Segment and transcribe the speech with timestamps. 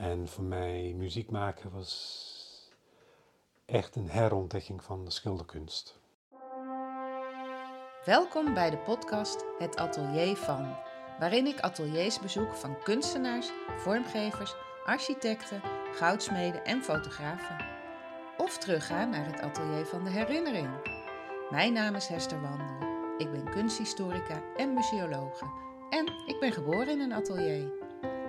[0.00, 2.70] En voor mij muziek maken was
[3.64, 5.98] echt een herontdekking van de schilderkunst.
[8.04, 10.76] Welkom bij de podcast Het Atelier van,
[11.18, 17.66] waarin ik ateliers bezoek van kunstenaars, vormgevers, architecten, goudsmeden en fotografen.
[18.36, 20.68] Of terugga naar het atelier van de herinnering.
[21.50, 22.88] Mijn naam is Hester Wandel.
[23.18, 25.44] Ik ben kunsthistorica en museologe.
[25.90, 27.79] En ik ben geboren in een atelier.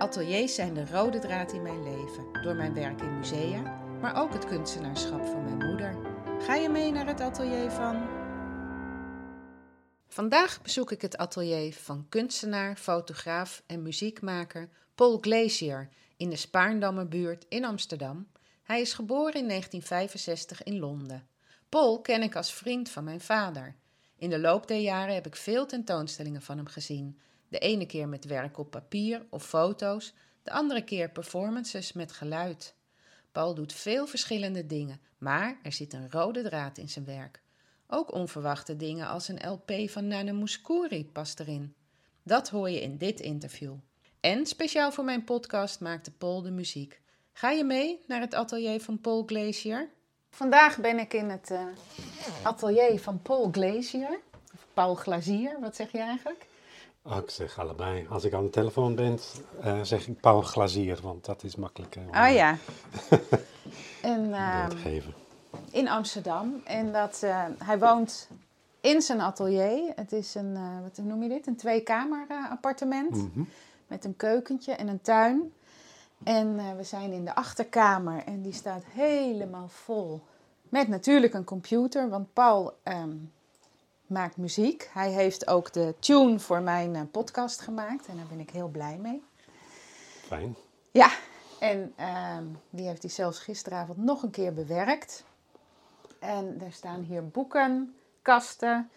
[0.01, 3.61] Ateliers zijn de rode draad in mijn leven, door mijn werk in musea,
[3.99, 5.97] maar ook het kunstenaarschap van mijn moeder.
[6.39, 8.07] Ga je mee naar het atelier van?
[10.07, 17.45] Vandaag bezoek ik het atelier van kunstenaar, fotograaf en muziekmaker Paul Glazier in de Spaarndammerbuurt
[17.49, 18.27] in Amsterdam.
[18.63, 21.27] Hij is geboren in 1965 in Londen.
[21.69, 23.75] Paul ken ik als vriend van mijn vader.
[24.17, 27.19] In de loop der jaren heb ik veel tentoonstellingen van hem gezien.
[27.51, 32.75] De ene keer met werk op papier of foto's, de andere keer performances met geluid.
[33.31, 37.41] Paul doet veel verschillende dingen, maar er zit een rode draad in zijn werk.
[37.87, 41.75] Ook onverwachte dingen als een LP van Nana Mouskouri past erin.
[42.23, 43.73] Dat hoor je in dit interview.
[44.19, 47.01] En speciaal voor mijn podcast maakte Paul de muziek.
[47.31, 49.89] Ga je mee naar het atelier van Paul Glazier?
[50.29, 51.65] Vandaag ben ik in het uh,
[52.43, 54.19] atelier van Paul Glazier.
[54.53, 56.49] Of Paul Glazier, wat zeg je eigenlijk?
[57.03, 58.07] Oh, ik zeg allebei.
[58.09, 59.19] Als ik aan de telefoon ben,
[59.65, 62.01] uh, zeg ik Paul Glazier, want dat is makkelijker.
[62.01, 62.57] Oh ja.
[64.01, 65.13] en, uh, te geven.
[65.71, 66.61] In Amsterdam.
[66.65, 68.27] En dat, uh, hij woont
[68.81, 69.91] in zijn atelier.
[69.95, 71.47] Het is een, wat noem je dit?
[71.47, 73.15] Een tweekamer appartement.
[73.15, 73.49] Mm -hmm.
[73.87, 75.53] Met een keukentje en een tuin.
[76.23, 80.21] En we zijn in de achterkamer en die staat helemaal vol.
[80.69, 83.31] Met natuurlijk een computer, want Paul um,
[84.11, 84.89] maakt muziek.
[84.93, 88.67] Hij heeft ook de tune voor mijn uh, podcast gemaakt en daar ben ik heel
[88.67, 89.23] blij mee.
[90.25, 90.55] Fijn.
[90.91, 91.11] Ja,
[91.59, 92.37] en uh,
[92.69, 95.23] die heeft hij zelfs gisteravond nog een keer bewerkt.
[96.19, 98.89] En er staan hier boeken, kasten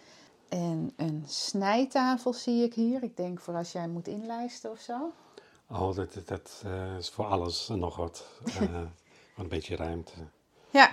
[0.48, 3.02] en een snijtafel zie ik hier.
[3.02, 5.12] Ik denk voor als jij moet inlijsten of zo.
[5.66, 8.24] Oh, dat, dat, uh, is voor alles nog wat.
[8.46, 8.62] Uh,
[9.36, 10.12] een beetje ruimte.
[10.70, 10.92] Ja,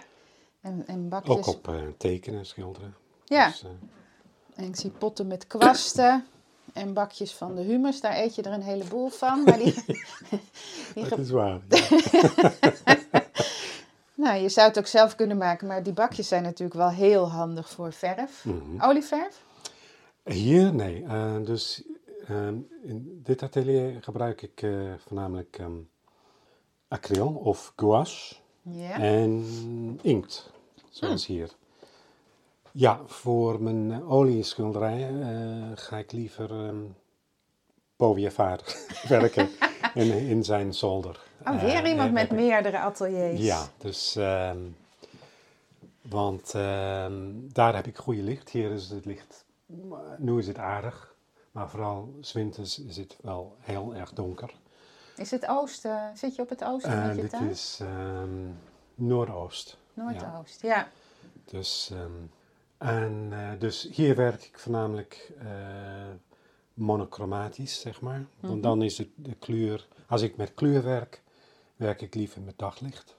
[0.61, 1.35] en, en bakjes.
[1.35, 2.95] Ook op tekenen, schilderen.
[3.25, 3.47] Ja.
[3.47, 3.65] Dus,
[4.55, 6.25] en ik zie potten met kwasten
[6.73, 8.01] en bakjes van de humus.
[8.01, 9.43] Daar eet je er een heleboel van.
[9.43, 9.73] Maar die,
[10.95, 11.59] die dat is waar.
[11.69, 11.79] Ja.
[14.23, 17.29] nou, je zou het ook zelf kunnen maken, maar die bakjes zijn natuurlijk wel heel
[17.29, 18.45] handig voor verf.
[18.45, 18.81] Mm -hmm.
[18.81, 19.43] Olieverf?
[20.23, 21.01] Hier, nee.
[21.01, 21.83] Uh, dus
[22.29, 25.89] um, in dit atelier gebruik ik uh, voornamelijk um,
[26.87, 28.35] acryl of gouache
[28.99, 29.45] en
[30.01, 30.51] inkt,
[30.89, 31.35] zoals mm.
[31.35, 31.49] hier.
[32.73, 36.95] Ja, voor mijn uh, olieschilderijen uh, ga ik liever um,
[39.07, 39.49] werken
[39.93, 41.19] in, in zijn zolder.
[41.45, 43.41] Oh, weer uh, iemand met meerdere ateliers.
[43.41, 44.75] Ja, dus, um,
[46.01, 48.49] want um, daar heb ik goede licht.
[48.49, 49.45] Hier is het licht,
[50.17, 51.15] nu is het aardig,
[51.51, 54.53] maar vooral zwinters is het wel heel erg donker.
[55.15, 57.79] Is het oosten, zit je op het oosten met je dit is
[58.95, 59.77] noordoost.
[59.93, 60.69] Noordoost, ja.
[60.69, 60.87] ja.
[61.45, 61.91] Dus...
[62.81, 65.47] En uh, dus hier werk ik voornamelijk uh,
[66.73, 68.25] monochromatisch, zeg maar.
[68.39, 68.61] Want Mhm.
[68.61, 71.21] dan is het de kleur, als ik met kleur werk,
[71.75, 73.15] werk ik liever met daglicht.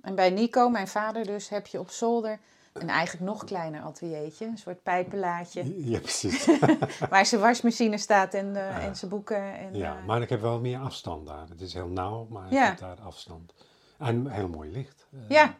[0.00, 2.38] En bij Nico, mijn vader dus, heb je op zolder
[2.72, 4.46] een eigenlijk nog kleiner ateliertje.
[4.46, 5.88] Een soort pijpenlaadje.
[5.90, 6.46] Ja, precies.
[7.10, 9.58] waar zijn wasmachine staat en, de, uh, en zijn boeken.
[9.58, 11.48] En, ja, maar ik heb wel meer afstand daar.
[11.48, 12.62] Het is heel nauw, maar Ja.
[12.62, 13.54] ik heb daar afstand.
[13.98, 15.06] En heel mooi licht.
[15.28, 15.58] Ja.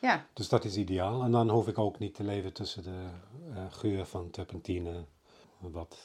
[0.00, 1.22] Ja, Dus dat is ideaal.
[1.22, 3.06] En dan hoef ik ook niet te leven tussen de
[3.50, 5.04] uh, geur van turpentine.
[5.58, 5.96] Wat,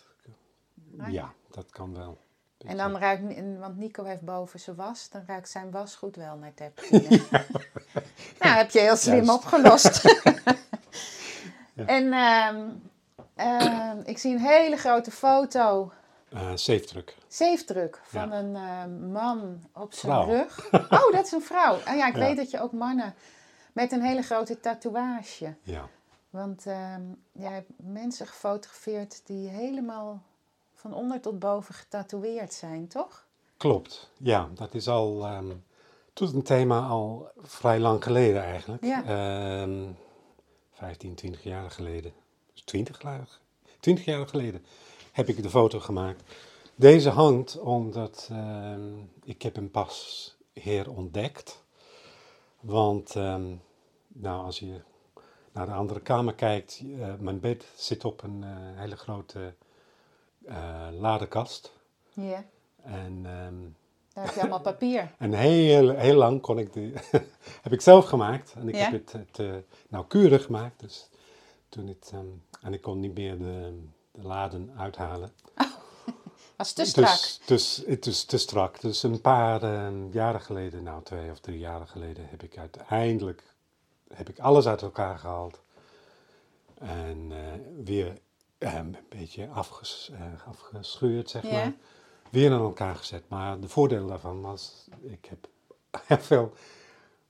[0.99, 2.17] Ah, ja, dat kan wel.
[2.65, 3.23] en dan ruikt,
[3.59, 7.21] want Nico heeft boven zijn was, dan ruikt zijn was goed wel naar terpentine.
[8.39, 9.31] nou, heb je heel slim Juist.
[9.31, 10.01] opgelost.
[11.75, 12.69] En ehm,
[13.35, 15.91] ehm, ik zie een hele grote foto,
[16.33, 17.15] Uh, zeefdruk.
[17.27, 18.37] zeefdruk, van Ja.
[18.37, 20.71] een eh, man op zijn rug.
[20.71, 21.73] Oh, dat is een vrouw.
[21.85, 23.13] Ah, ja, ik weet dat je ook mannen
[23.73, 25.55] met een hele grote tatoeage.
[25.63, 25.89] Ja.
[26.29, 30.21] Want ehm jij hebt mensen gefotografeerd die helemaal
[30.73, 33.25] van onder tot boven getatoeëerd zijn, toch?
[33.57, 35.27] Klopt, ja, dat is al.
[36.13, 38.83] was een thema al vrij lang geleden eigenlijk.
[38.83, 39.03] Ja.
[39.03, 39.91] Ehm
[40.73, 42.13] 15, 20 jaar geleden.
[42.53, 43.27] Dus 20 jaar,
[43.79, 44.65] 20 jaar geleden
[45.11, 46.23] heb ik de foto gemaakt.
[46.75, 48.91] Deze hangt omdat ehm,
[49.23, 51.62] ik heb hem pas herontdekt.
[52.63, 53.55] Want ehm,
[54.07, 54.81] nou, als je
[55.51, 59.53] naar de andere kamer kijkt, eh, mijn bed zit op een eh, hele grote
[60.45, 61.73] eh ladekast.
[62.13, 62.45] Ja.
[62.81, 63.55] En ehm,
[64.13, 65.11] Daar heb je allemaal papier.
[65.17, 66.93] En heel, heel lang kon ik die,
[67.65, 68.53] heb ik zelf gemaakt.
[68.53, 70.79] En ik heb het, het nauwkeurig gemaakt.
[70.79, 71.09] Dus
[71.69, 72.27] toen het, ehm,
[72.61, 73.79] en ik kon niet meer de,
[74.11, 75.31] de laden uithalen.
[76.55, 77.07] Was te strak.
[77.07, 78.81] Dus, dus het is te strak.
[78.81, 83.43] Dus een paar ehm, jaren geleden, nou twee of drie jaren geleden, heb ik uiteindelijk
[84.13, 85.61] heb ik alles uit elkaar gehaald.
[86.79, 87.37] En eh,
[87.83, 88.13] weer
[88.57, 91.73] ehm, een beetje afges, eh, afgescheurd, zeg maar.
[92.29, 93.23] Weer aan elkaar gezet.
[93.29, 95.47] Maar de voordeel daarvan was, ik heb
[96.07, 96.53] heel veel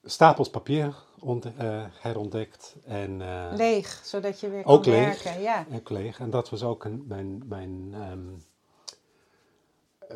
[0.03, 2.75] stapels papier ont, eh, herontdekt.
[2.85, 3.21] En,
[3.55, 5.23] Leeg, zodat je weer Ook kan leeg.
[5.23, 5.41] werken.
[5.41, 5.65] Ja.
[5.69, 6.19] en leeg.
[6.19, 8.33] En dat was ook een, mijn, mijn ehm, eh,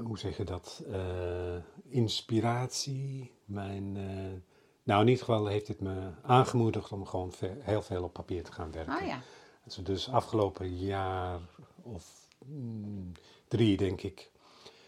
[0.03, 1.55] hoe zeg je dat, Eh,
[1.89, 3.31] inspiratie.
[3.45, 4.41] Mijn, eh,
[4.83, 8.51] nou in ieder geval heeft het me aangemoedigd om gewoon heel veel op papier te
[8.51, 8.95] gaan werken.
[9.01, 9.19] Oh ja.
[9.63, 11.39] Dus, dus afgelopen jaar
[11.81, 13.11] of mm,
[13.47, 14.31] drie denk ik,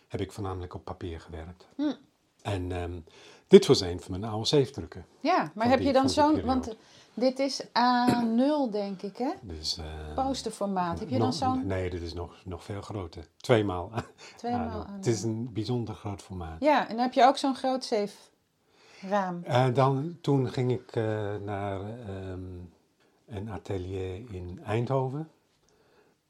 [0.07, 1.67] heb ik voornamelijk op papier gewerkt.
[1.75, 1.93] Hm.
[2.41, 2.99] En ehm,
[3.47, 5.05] dit was een van mijn oude zeefdrukken.
[5.19, 6.75] Ja, maar heb die- je dan zo'n, want.
[7.13, 9.31] Dit is A0 denk ik hè?
[9.41, 10.99] Dus, eh, Posterformaat.
[10.99, 13.27] Heb je dan zo'n Nee, dit is nog, nog veel groter.
[13.37, 13.91] Tweemaal.
[14.37, 14.89] tweemaal A0.
[14.89, 14.95] A0?
[14.95, 16.57] Het is een bijzonder groot formaat.
[16.59, 19.43] Ja, en dan heb je ook zo'n groot zeefraam.
[19.43, 21.03] Eh, dan, toen ging ik eh,
[21.35, 22.41] naar ehm,
[23.27, 25.29] een atelier in Eindhoven.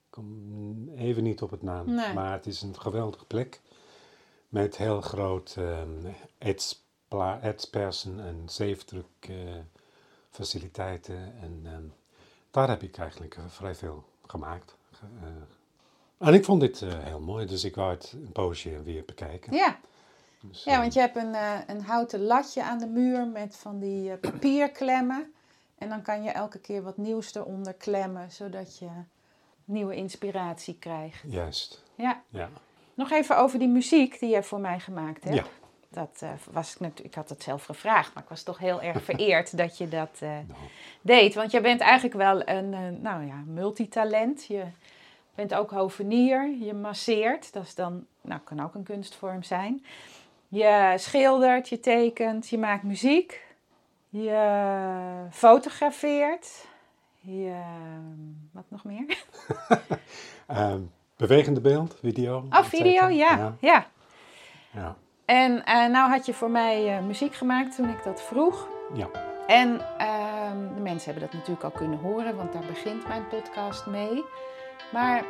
[0.09, 2.13] Ik kom even niet op het naam, Nee.
[2.13, 3.61] maar het is een geweldige plek.
[4.49, 5.57] Met heel groot
[6.37, 9.29] etspla- etspersen en zeefdruk
[10.31, 11.33] faciliteiten.
[11.41, 11.83] En ehm,
[12.51, 14.75] daar heb ik eigenlijk eh, vrij veel gemaakt.
[14.91, 18.83] Ge- eh, en ik vond dit eh, heel mooi, dus ik wou het een poosje
[18.83, 19.53] weer bekijken.
[19.53, 19.79] Ja.
[20.41, 21.35] Dus, ja, want je hebt een,
[21.67, 25.33] een houten latje aan de muur met van die papierklemmen.
[25.77, 28.89] En dan kan je elke keer wat nieuws eronder klemmen, zodat je
[29.65, 31.23] nieuwe inspiratie krijgt.
[31.27, 32.21] Juist, Ja.
[32.29, 32.49] ja.
[32.93, 35.35] Nog even over die muziek die je voor mij gemaakt hebt.
[35.35, 35.43] Ja.
[35.91, 38.81] Dat eh, was ik natuurlijk, ik had het zelf gevraagd, maar ik was toch heel
[38.81, 40.37] erg vereerd dat je dat eh,
[41.01, 41.33] deed.
[41.35, 44.45] Want jij bent eigenlijk wel een, eh, nou ja, multitalent.
[44.45, 44.63] Je
[45.35, 49.85] bent ook hovenier, je masseert, dat is dan, nou kan ook een kunstvorm zijn.
[50.47, 53.45] Je schildert, je tekent, je maakt muziek,
[54.09, 56.65] je fotografeert,
[57.19, 57.61] je,
[58.51, 59.17] wat nog meer?
[60.47, 60.81] Ehm,
[61.15, 62.45] bewegende beeld, video.
[62.49, 63.37] Oh, video, ja.
[63.37, 63.55] ja.
[63.59, 63.87] ja.
[64.71, 64.95] ja.
[65.29, 68.67] En eh, nou had je voor mij eh, muziek gemaakt toen ik dat vroeg.
[68.93, 69.07] Ja.
[69.47, 73.85] En ehm, de mensen hebben dat natuurlijk al kunnen horen, want daar begint mijn podcast
[73.85, 74.23] mee.
[74.91, 75.23] Maar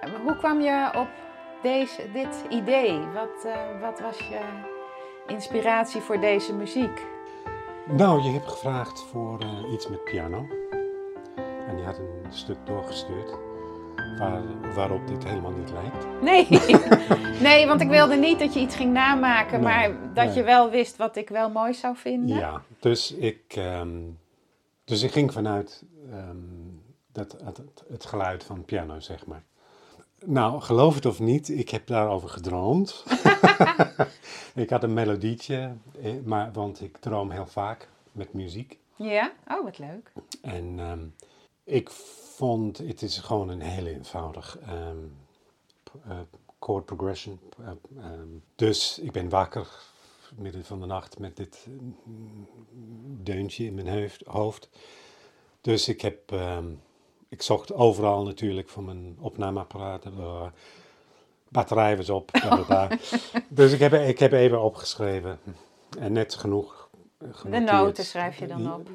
[0.00, 1.08] eh, hoe kwam je op
[1.62, 2.98] deze, dit idee?
[2.98, 4.40] Wat, wat was je
[5.26, 7.04] inspiratie voor deze muziek?
[7.84, 9.38] Nou, je hebt gevraagd voor
[9.72, 10.46] iets met piano.
[11.68, 13.45] En je had een stuk doorgestuurd
[14.18, 14.42] waar,
[14.74, 16.06] waarop dit helemaal niet lijkt.
[16.22, 16.46] Nee.
[17.48, 20.34] nee, want ik wilde niet dat je iets ging namaken, Nee, maar dat nee.
[20.34, 22.36] je wel wist wat ik wel mooi zou vinden.
[22.36, 23.98] Ja, dus ik, ehm,
[24.84, 26.36] dus ik ging vanuit ehm,
[27.12, 29.42] dat, het, het, het geluid van piano, zeg maar.
[30.24, 33.04] Nou, geloof het of niet, ik heb daarover gedroomd.
[34.54, 35.72] ik had een melodietje,
[36.02, 38.78] eh, maar, want ik droom heel vaak met muziek.
[38.96, 39.32] Ja?
[39.48, 40.12] Oh, wat leuk.
[40.42, 41.00] En ehm,
[41.64, 41.90] ik
[42.36, 44.58] vond, het is gewoon een heel eenvoudig
[46.04, 46.18] eh,
[46.58, 47.40] chord progression.
[47.58, 47.68] Eh,
[48.04, 49.68] ehm, dus ik ben wakker
[50.36, 51.66] midden van de nacht met dit
[52.04, 52.48] mm,
[53.22, 54.68] deuntje in mijn hoofd.
[55.60, 56.66] Dus ik heb, ehm,
[57.28, 60.12] ik zocht overal natuurlijk voor mijn opnameapparaten.
[60.18, 60.46] eh,
[61.48, 62.30] batterij was op.
[62.32, 62.88] bla, bla, bla.
[63.48, 65.38] dus ik heb, ik heb even opgeschreven.
[65.98, 66.88] En net genoeg.
[67.18, 67.70] eh, De genoteerd.
[67.70, 68.88] noten schrijf je dan op.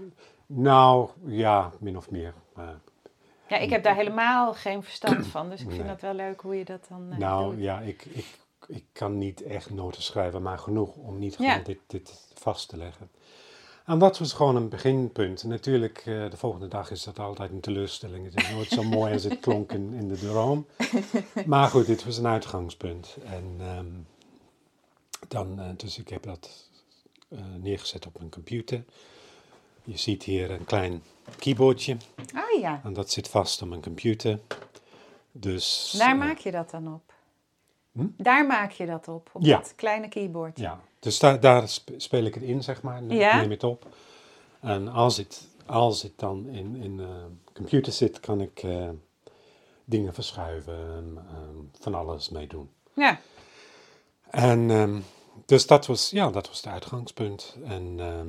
[0.45, 2.33] Nou, ja, min of meer.
[2.53, 2.79] Maar,
[3.51, 5.87] Ja, ik heb daar helemaal geen verstand van, dus ik vind Nee.
[5.87, 7.63] dat wel leuk hoe je dat dan eh, nou doet.
[7.63, 8.25] ja, ik, ik,
[8.67, 11.49] ik kan niet echt noten schrijven, maar genoeg om niet Ja.
[11.49, 13.09] gewoon dit, dit vast te leggen.
[13.85, 15.43] En dat was gewoon een beginpunt.
[15.43, 18.25] Natuurlijk, eh, de volgende dag is dat altijd een teleurstelling.
[18.25, 20.65] Het is nooit zo mooi als het klonk in, in de droom.
[21.45, 23.17] Maar goed, dit was een uitgangspunt.
[23.25, 23.85] En ehm,
[25.27, 26.69] dan, eh, dus ik heb dat
[27.57, 28.83] neergezet op mijn computer.
[29.83, 31.03] Je ziet hier een klein
[31.39, 31.97] keyboardje.
[32.35, 34.39] Oh ja, En dat zit vast op mijn computer.
[35.31, 35.95] Dus.
[35.97, 37.13] daar eh, maak je dat dan op.
[37.91, 38.05] Hm?
[38.17, 39.57] Daar maak je dat op, op Ja.
[39.57, 40.59] dat kleine keyboard.
[40.59, 43.03] Ja, dus daar, daar sp- speel ik het in, zeg maar.
[43.03, 43.37] Ik Ja.
[43.39, 43.85] neem het op.
[44.59, 48.89] En als het, als het dan in, in de computer zit, kan ik eh,
[49.85, 52.69] dingen verschuiven, ehm, van alles mee doen.
[52.93, 53.19] Ja.
[54.29, 54.99] En ehm,
[55.45, 57.57] dus dat was, ja, dat was het uitgangspunt.
[57.63, 58.27] En ehm,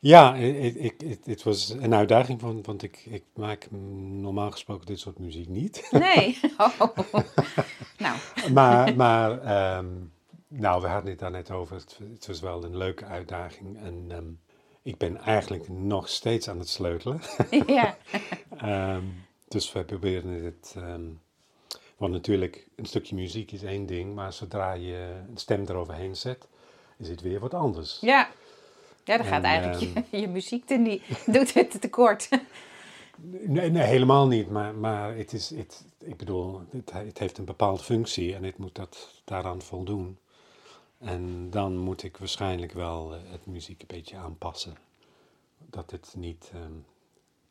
[0.00, 4.86] ja, het ik, ik, het was een uitdaging, van, want ik, ik maak normaal gesproken
[4.86, 5.88] dit soort muziek niet.
[5.90, 6.38] Nee.
[6.58, 6.96] Oh.
[7.98, 8.18] nou,
[8.52, 9.86] maar maar ehm,
[10.48, 11.76] Nou, we hadden het daar net over.
[11.76, 13.78] Het, het was wel een leuke uitdaging.
[13.78, 14.24] En ehm,
[14.82, 17.20] ik ben eigenlijk nog steeds aan het sleutelen.
[17.66, 17.96] ja.
[18.58, 19.04] Ehm,
[19.48, 20.76] dus we proberen het.
[21.96, 26.48] want natuurlijk, een stukje muziek is één ding, maar zodra je een stem eroverheen zet,
[26.98, 27.98] is het weer wat anders.
[28.00, 28.30] Ja.
[29.04, 31.02] Ja, dan En, gaat eigenlijk ehm, je, je muziek te niet,
[31.34, 32.28] doet het tekort.
[33.22, 34.50] Nee, nee, helemaal niet.
[34.50, 38.58] Maar, maar het is, het, ik bedoel, het, het heeft een bepaalde functie en het
[38.58, 40.18] moet dat daaraan voldoen.
[40.98, 44.74] En dan moet ik waarschijnlijk wel eh, het muziek een beetje aanpassen.
[45.58, 46.72] Dat het niet, ehm,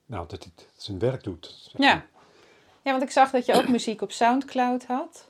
[0.06, 1.72] nou, dat het zijn werk doet.
[1.78, 1.94] Ja.
[1.94, 2.08] maar.
[2.82, 5.30] Ja, want ik zag dat je ook muziek op Soundcloud had.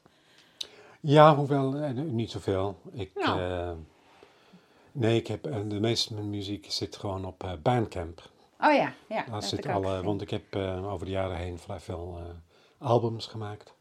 [1.00, 2.80] Ja, hoewel eh, niet zoveel.
[2.92, 3.42] Ik, Nou.
[3.42, 3.72] eh,
[4.92, 8.30] nee, ik heb, eh, de meeste van mijn muziek zit gewoon op eh, Bandcamp.
[8.62, 9.16] Oh ja, ja.
[9.24, 12.22] Daar dat zit ik alle, want ik heb eh, over de jaren heen vrij veel
[12.78, 13.74] albums gemaakt.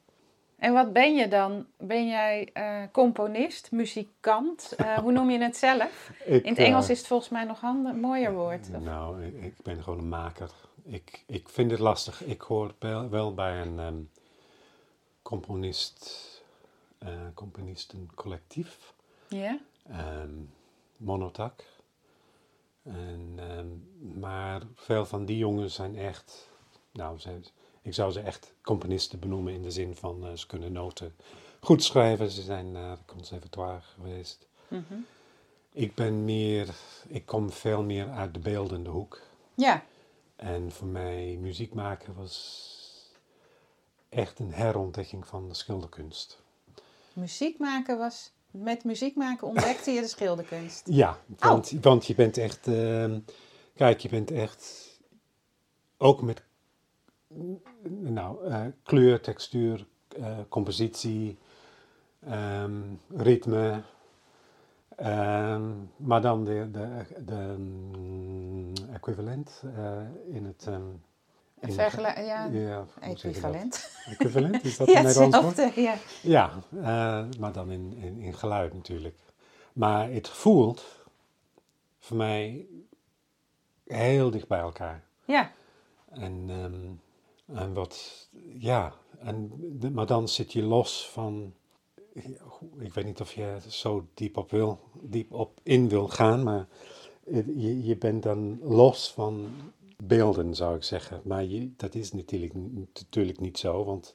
[0.57, 1.67] En wat ben je dan?
[1.77, 2.53] Ben jij
[2.93, 4.77] componist, muzikant?
[5.03, 6.11] Hoe noem je het zelf?
[6.25, 8.69] Ik, In het Engels is het volgens mij nog een mooier woord.
[8.75, 10.51] of- Nou, ik, ik ben gewoon een maker.
[10.85, 12.25] Ik, ik vind het lastig.
[12.25, 13.97] Ik hoor wel, wel bij een ehm,
[15.23, 16.27] componist,
[17.35, 18.93] componistencollectief,
[19.29, 19.59] Ja?
[19.91, 20.31] ehm
[20.99, 21.65] Monotak.
[22.83, 23.67] En, ehm,
[24.21, 26.49] maar veel van die jongens zijn echt,
[26.93, 27.45] nou, zijn,
[27.83, 31.15] ik zou ze echt componisten benoemen in de zin van eh, ze kunnen noten
[31.61, 32.31] goed schrijven.
[32.31, 34.49] Ze zijn naar het conservatoire geweest.
[34.69, 34.95] Mhm.
[35.73, 36.75] Ik ben meer,
[37.09, 39.21] ik kom veel meer uit de beeldende hoek.
[39.55, 39.85] Ja,
[40.37, 42.77] En voor mij muziek maken was
[44.09, 46.43] echt een herontdekking van de schilderkunst.
[47.13, 48.33] muziek maken was...
[48.51, 50.87] Met muziek maken ontdekte je de schilderkunst.
[50.91, 53.19] Ja, want, want je bent echt, ehm,
[53.75, 54.89] kijk, je bent echt
[55.97, 56.43] ook met
[57.89, 61.39] nou, eh, kleur, textuur, eh, compositie,
[62.21, 62.83] ehm,
[63.17, 63.83] ritme,
[64.97, 70.69] ehm, maar dan de, de, de mm, equivalent eh, in het.
[71.61, 73.91] Vergela- ja, ja, equivalent.
[74.07, 75.73] Equivalent, is dat Ja, hetzelfde.
[75.75, 75.95] Ja.
[76.23, 79.19] Ja, eh, maar dan in, in, in geluid natuurlijk.
[79.73, 80.85] Maar het voelt
[81.99, 82.67] voor mij
[83.87, 85.05] heel dicht bij elkaar.
[85.25, 85.53] ja,
[86.11, 89.53] En, ehm, en wat, ja, en,
[89.93, 91.55] maar dan zit je los van,
[92.79, 96.67] ik weet niet of je zo diep op, wil, diep op in wil gaan, maar
[97.57, 99.51] je, je bent dan los van
[100.05, 101.21] beelden, zou ik zeggen.
[101.25, 104.15] Maar je, dat is natuurlijk, natuurlijk niet zo, want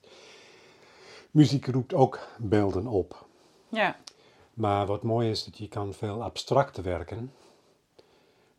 [1.31, 3.25] muziek roept ook beelden op.
[3.69, 3.97] ja.
[4.53, 7.31] Maar wat mooi is dat je kan veel abstracter werken.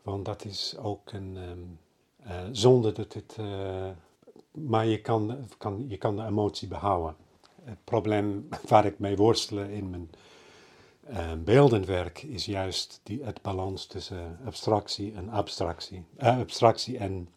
[0.02, 1.36] Want dat is ook een.
[1.36, 1.58] ehm,
[2.30, 3.36] eh, zonder dat het.
[3.38, 3.88] eh,
[4.50, 7.16] maar je kan, kan, je kan de emotie behouden.
[7.62, 10.10] Het probleem waar ik mee worstel in mijn
[11.06, 16.04] eh, beeldenwerk is juist die, het balans tussen abstractie en abstractie.
[16.16, 17.28] eh, abstractie en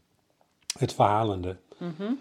[0.77, 1.57] het verhalende.
[1.77, 2.13] Mhm.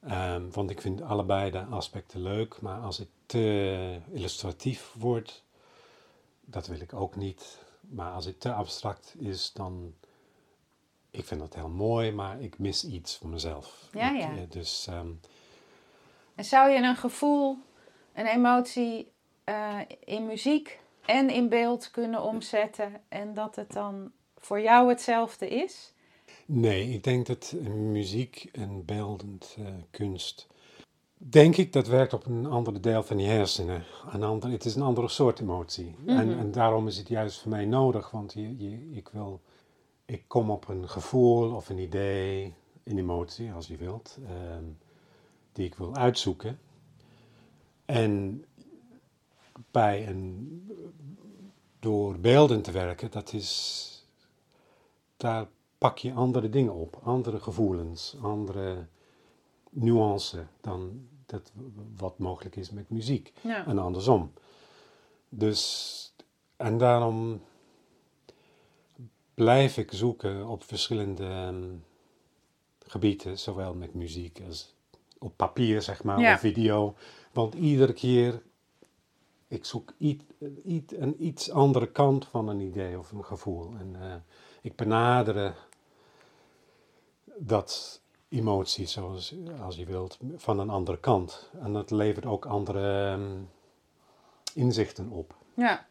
[0.00, 5.42] Ehm, want ik vind allebei de aspecten leuk, maar als het te illustratief wordt,
[6.44, 7.62] dat wil ik ook niet.
[7.80, 9.94] Maar als het te abstract is, dan.
[11.10, 13.88] Ik vind dat heel mooi, maar ik mis iets van mezelf.
[13.92, 14.36] Ja, ja.
[14.36, 15.08] eh, dus ehm,
[16.34, 17.58] En zou je een gevoel,
[18.12, 19.12] een emotie
[20.04, 25.92] in muziek en in beeld kunnen omzetten en dat het dan voor jou hetzelfde is?
[26.46, 30.46] nee, ik denk dat muziek en beeldend eh, kunst.
[31.16, 33.84] Denk ik dat werkt op een ander deel van je hersenen.
[34.12, 35.94] Een ander, het is een andere soort emotie.
[36.06, 36.38] en, Mhm.
[36.38, 39.40] en daarom is het juist voor mij nodig, want je, je, ik wil.
[40.06, 44.64] Ik kom op een gevoel of een idee, een emotie als je wilt, ehm,
[45.52, 46.58] die ik wil uitzoeken.
[47.84, 48.44] En
[49.70, 50.70] bij een,
[51.78, 53.90] door beelden te werken, dat is,
[55.16, 55.46] daar
[55.78, 58.86] pak je andere dingen op, andere gevoelens, andere
[59.70, 61.52] nuance dan dat
[61.96, 63.32] wat mogelijk is met muziek.
[63.40, 63.66] Ja.
[63.66, 64.32] En andersom.
[65.28, 66.12] Dus,
[66.56, 67.40] en daarom
[69.34, 71.64] blijf ik zoeken op verschillende ehm,
[72.86, 74.74] gebieden, zowel met muziek als
[75.18, 76.34] op papier, zeg maar, Ja.
[76.34, 76.94] of video.
[77.32, 78.42] Want iedere keer,
[79.54, 80.24] ik zoek iets,
[80.64, 83.74] iets, een iets andere kant van een idee of een gevoel.
[83.78, 84.14] En eh,
[84.62, 85.54] ik benader
[87.36, 91.50] dat emotie, zoals als je wilt, van een andere kant.
[91.62, 93.36] En dat levert ook andere ehm,
[94.54, 95.34] inzichten op.
[95.54, 95.86] Ja.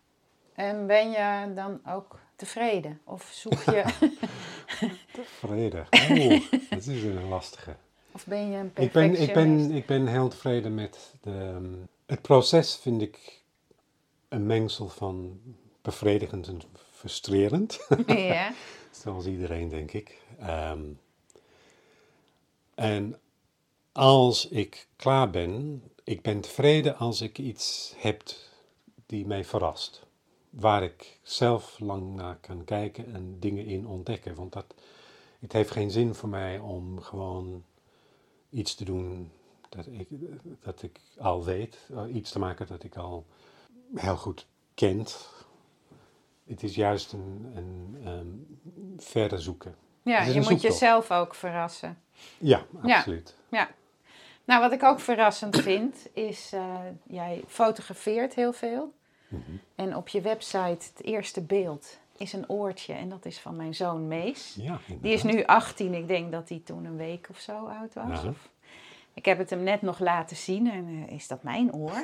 [0.54, 3.00] En ben je dan ook tevreden?
[3.04, 3.84] Of zoek je,
[5.40, 5.86] Vrede.
[6.10, 7.76] Oeh, dat is een lastige.
[8.12, 9.28] of ben je een Ik ben, perfectionist?
[9.28, 11.74] ik, ben, ik ben heel tevreden met de, ehm,
[12.06, 13.43] het proces, vind ik
[14.34, 15.40] een mengsel van
[15.82, 16.62] bevredigend en
[16.92, 17.88] frustrerend.
[18.08, 18.54] ja.
[19.04, 20.22] Zoals iedereen, denk ik.
[20.40, 20.82] Ehm,
[22.76, 23.20] en
[23.92, 28.24] als ik klaar ben, ik ben tevreden als ik iets heb
[29.06, 30.06] die mij verrast.
[30.50, 34.36] Waar ik zelf lang naar kan kijken en dingen in ontdekken.
[34.36, 34.74] Want dat,
[35.40, 37.64] het heeft geen zin voor mij om gewoon
[38.50, 39.32] iets te doen
[39.70, 40.08] dat ik,
[40.64, 41.78] dat ik al weet.
[41.96, 43.26] eh, Iets te maken dat ik al
[43.96, 45.30] heel goed kent.
[46.48, 48.28] Het is juist een, een, ehm,
[48.98, 49.76] verder zoeken.
[50.02, 50.62] Ja, je moet zoektocht.
[50.62, 52.02] jezelf ook verrassen.
[52.38, 53.36] Ja, absoluut.
[53.50, 53.70] Ja.
[54.46, 58.94] Nou, wat ik ook verrassend vind, is uh, jij fotografeert heel veel.
[59.28, 59.42] Mhm.
[59.76, 60.60] En op je website,
[60.94, 62.94] het eerste beeld, is een oortje.
[62.94, 64.56] En dat is van mijn zoon Mees.
[64.60, 65.94] Ja, Die is nu 18.
[65.94, 68.22] Ik denk dat hij toen een week of zo oud was.
[68.22, 68.30] Ja.
[68.30, 68.50] Of-
[69.14, 72.02] Ik heb het hem net nog laten zien en eh, is dat mijn oor?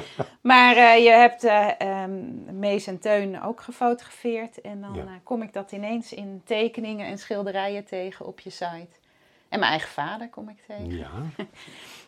[0.40, 4.60] maar eh, je hebt eh, ehm, Mees en Teun ook gefotografeerd.
[4.60, 5.04] En dan Ja.
[5.22, 9.00] kom ik dat ineens in tekeningen en schilderijen tegen op je site.
[9.48, 10.96] En mijn eigen vader kom ik tegen.
[10.98, 11.10] Ja,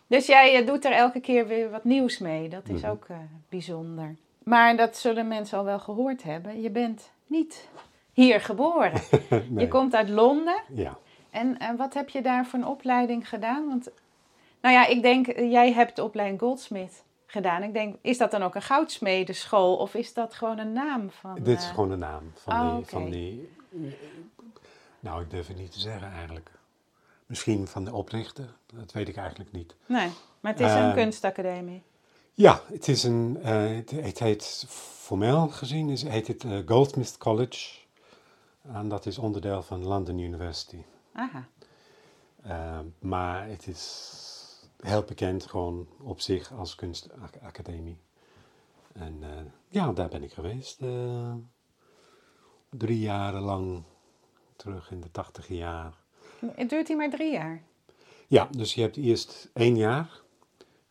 [0.06, 2.48] Dus jij doet er elke keer weer wat nieuws mee.
[2.48, 2.90] Dat is Mhm.
[2.90, 3.06] ook
[3.48, 4.14] bijzonder.
[4.42, 6.60] Maar dat zullen mensen al wel gehoord hebben.
[6.62, 7.68] Je bent niet
[8.12, 8.92] hier geboren.
[9.30, 9.42] nee.
[9.56, 10.60] Je komt uit Londen.
[10.68, 10.96] ja.
[11.30, 13.66] En eh, wat heb je daar voor een opleiding gedaan?
[13.68, 13.90] Want,
[14.64, 17.62] nou ja, ik denk, eh, jij hebt de opleiding Goldsmith gedaan.
[17.62, 21.34] Ik denk, is dat dan ook een goudsmedenschool of is dat gewoon een naam van...
[21.34, 22.86] Dit is eh, gewoon de naam van, Oh, die, oké.
[22.88, 23.48] van die.
[25.00, 26.50] Nou, ik durf het niet te zeggen eigenlijk.
[27.26, 29.74] Misschien van de oprichter, dat weet ik eigenlijk niet.
[29.86, 30.08] Nee,
[30.40, 31.82] maar het is een Eh, kunstacademie.
[32.32, 33.38] Ja, het is een.
[33.42, 37.78] eh, het, het heet formeel gezien is, heet het Goldsmith College.
[38.72, 40.82] En dat is onderdeel van London University.
[41.12, 41.44] Aha.
[42.42, 44.10] Eh, maar het is
[44.84, 47.98] heel bekend gewoon op zich als kunstacademie.
[48.92, 50.80] En eh, ja, daar ben ik geweest.
[50.80, 51.34] eh,
[52.70, 53.82] drie jaren lang
[54.56, 55.94] terug in de tachtig jaar.
[56.54, 57.62] Het duurt hier maar drie jaar.
[58.26, 60.20] Ja, dus je hebt eerst één jaar,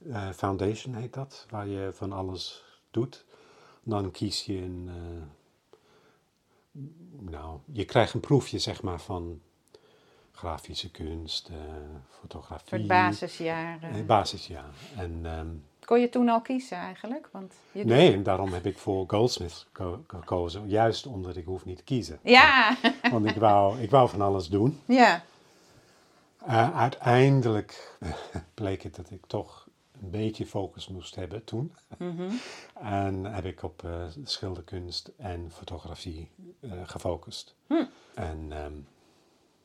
[0.10, 3.26] eh, foundation heet dat, waar je van alles doet.
[3.84, 4.90] Dan kies je een,
[7.20, 9.42] nou, je krijgt een proefje zeg maar van
[10.34, 11.56] grafische kunst, eh,
[12.20, 12.68] fotografie.
[12.70, 13.80] Voor het basisjaar.
[13.82, 14.74] Eh, basisjaar.
[14.98, 15.48] En, ehm,
[15.86, 17.30] Kon je toen al kiezen eigenlijk?
[17.32, 21.66] Want je nee, en daarom heb ik voor Goldsmith ko- gekozen, juist omdat ik hoef
[21.66, 22.20] niet te kiezen.
[22.24, 22.78] Ja,
[23.12, 24.80] Want ik wou, ik wou van alles doen.
[24.86, 25.24] ja.
[26.48, 27.98] Uh, uiteindelijk
[28.54, 29.68] bleek het dat ik toch
[30.02, 31.76] een beetje focus moest hebben toen.
[31.98, 32.30] Mhm.
[32.82, 33.84] En heb ik op
[34.24, 36.30] schilderkunst en fotografie
[36.84, 37.56] gefocust.
[37.68, 37.84] Hm.
[38.14, 38.74] En ehm,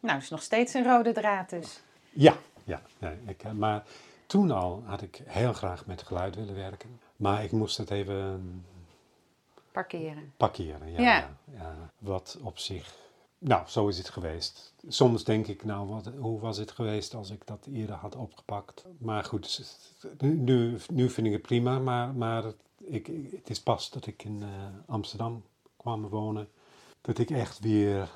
[0.01, 1.81] Nou, is nog steeds een rode draad dus.
[2.11, 3.85] ja, ja nee, ik, eh, maar
[4.27, 7.01] toen al had ik heel graag met geluid willen werken.
[7.17, 8.65] Maar ik moest het even
[9.73, 10.33] Parkeren.
[10.37, 10.91] parkeren.
[10.93, 11.17] Ja, Ja.
[11.19, 11.91] ja, ja.
[11.99, 12.95] Wat op zich,
[13.39, 14.75] nou, zo is het geweest.
[14.89, 18.85] Soms denk ik, nou, wat, hoe was het geweest als ik dat eerder had opgepakt?
[18.99, 19.79] Maar goed, dus,
[20.21, 22.45] nu, nu, vind ik het prima, maar, maar
[22.79, 24.49] ik, ik- het is pas dat ik in eh,
[24.87, 25.45] Amsterdam
[25.77, 26.49] kwam wonen,
[27.01, 28.09] dat ik echt weer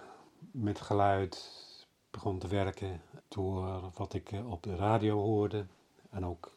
[0.50, 1.50] met geluid
[2.12, 5.64] begon te werken door wat ik eh, op de radio hoorde
[6.10, 6.52] en ook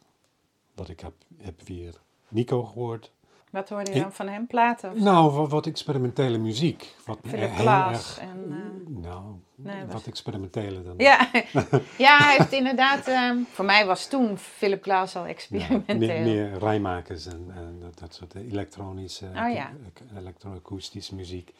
[0.74, 1.94] wat ik heb, heb weer
[2.28, 3.12] Nico gehoord.
[3.50, 4.46] Wat hoorde je dan van hem?
[4.46, 4.98] Platen of?
[4.98, 6.94] Nou, wat, wat experimentele muziek.
[7.04, 9.22] Wat Philip heel erg- en, eh, nou,
[9.54, 10.94] nee, wat was- experimentele dan.
[10.98, 11.30] Ja.
[12.06, 13.06] ja, hij heeft inderdaad...
[13.06, 15.96] ehm, voor mij was toen Philip Glass al Ja, experimenteel.
[15.98, 19.70] meer, meer rijmakers en, en dat, dat soort elektronische, Oh ja.
[19.86, 21.52] ek- elektroakoestische muziek.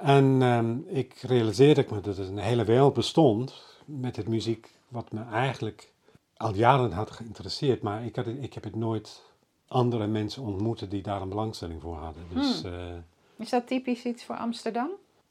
[0.00, 5.12] En ehm, ik realiseerde me dat er een hele wereld bestond met het muziek wat
[5.12, 5.92] me eigenlijk
[6.36, 9.22] al jaren had geïnteresseerd, maar ik, had, ik heb het nooit
[9.68, 12.22] andere mensen ontmoeten die daar een belangstelling voor hadden.
[12.32, 12.72] Dus Hmm.
[12.72, 12.94] eh,
[13.36, 14.90] Is dat typisch iets voor Amsterdam?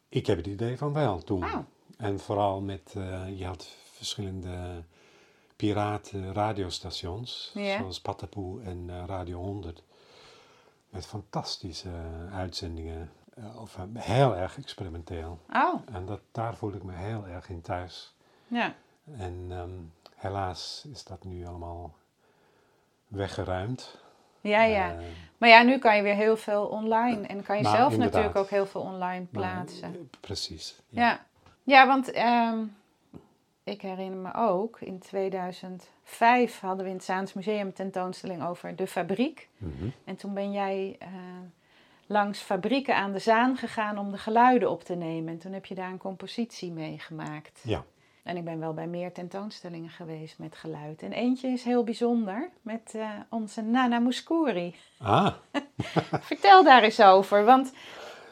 [0.10, 1.44] ik heb het idee van wel toen.
[1.98, 4.84] En vooral met, eh, je had verschillende
[5.56, 9.84] piraten radiostations, zoals Patapoe en eh, Radio 100.
[10.90, 11.90] Met fantastische
[12.34, 13.12] uitzendingen,
[13.58, 15.40] of, eh, heel erg experimenteel.
[15.54, 18.16] Oh, En dat, daar voel ik me heel erg in thuis.
[18.48, 18.74] ja.
[19.18, 19.70] En ehm,
[20.16, 21.94] helaas is dat nu allemaal
[23.08, 23.98] weggeruimd.
[24.42, 24.92] Ja, ja.
[24.92, 24.98] Eh,
[25.38, 27.28] Maar ja, nu kan je weer heel veel online.
[27.28, 28.14] En kan je Nou, zelf inderdaad.
[28.16, 29.94] natuurlijk ook heel veel online maar, plaatsen.
[29.94, 30.80] eh, precies.
[30.90, 31.26] Ja,
[31.64, 32.58] ja want ehm,
[33.64, 38.88] ik herinner me ook, in 2005 hadden we in het Zaans Museum tentoonstelling over de
[38.88, 39.50] fabriek.
[39.58, 39.90] Mhm.
[40.04, 41.08] En toen ben jij eh,
[42.10, 45.34] langs fabrieken aan de Zaan gegaan om de geluiden op te nemen.
[45.34, 47.62] En toen heb je daar een compositie mee gemaakt.
[47.64, 47.84] Ja.
[48.24, 51.02] En ik ben wel bij meer tentoonstellingen geweest met geluid.
[51.02, 54.76] En eentje is heel bijzonder met eh, onze Nana Mouskouri.
[54.98, 55.34] Ah,
[56.32, 57.74] Vertel daar eens over, want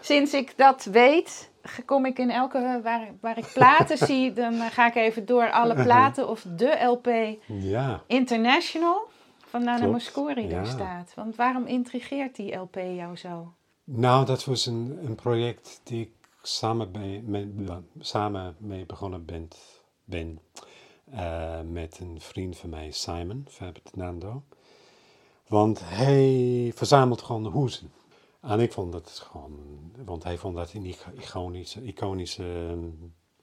[0.01, 1.51] sinds ik dat weet,
[1.85, 5.51] kom ik in elke waar, waar ik platen zie, dan eh, ga ik even door
[5.51, 8.01] alle platen of de LP ja.
[8.07, 10.71] International van Nana Mouskouri daar ja.
[10.71, 11.13] staat.
[11.15, 13.53] Want waarom intrigeert die LP jou zo?
[13.89, 17.23] Nou, dat was een, een project die ik samen, bij,
[17.99, 19.47] samen mee begonnen ben,
[20.03, 20.39] ben
[21.11, 24.43] eh, met een vriend van mij, Simon Fernando.
[25.47, 27.91] Want hij verzamelt gewoon hoezen.
[28.41, 29.59] En ik vond dat gewoon,
[30.05, 32.89] want hij vond dat een ico- iconische, iconische ehm,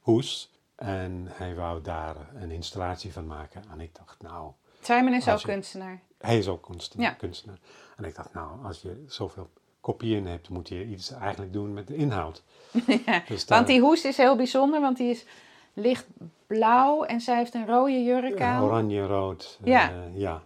[0.00, 0.52] hoes.
[0.74, 3.62] En hij wou daar een installatie van maken.
[3.70, 6.02] En ik dacht, nou, Simon is ook je- kunstenaar.
[6.18, 7.06] hij is ook kunstenaar.
[7.06, 7.12] Ja.
[7.14, 7.58] kunstenaar.
[7.96, 9.50] En ik dacht, nou, als je zoveel
[9.84, 12.42] kopieën hebt, moet je iets eigenlijk doen met de inhoud.
[13.06, 13.22] ja.
[13.28, 15.24] Dus daar- Want die hoes is heel bijzonder, want die is
[15.72, 18.62] lichtblauw en zij heeft een rode jurk aan.
[18.62, 19.58] Oranje, rood.
[19.64, 19.92] eh, Ja.
[20.14, 20.42] ja.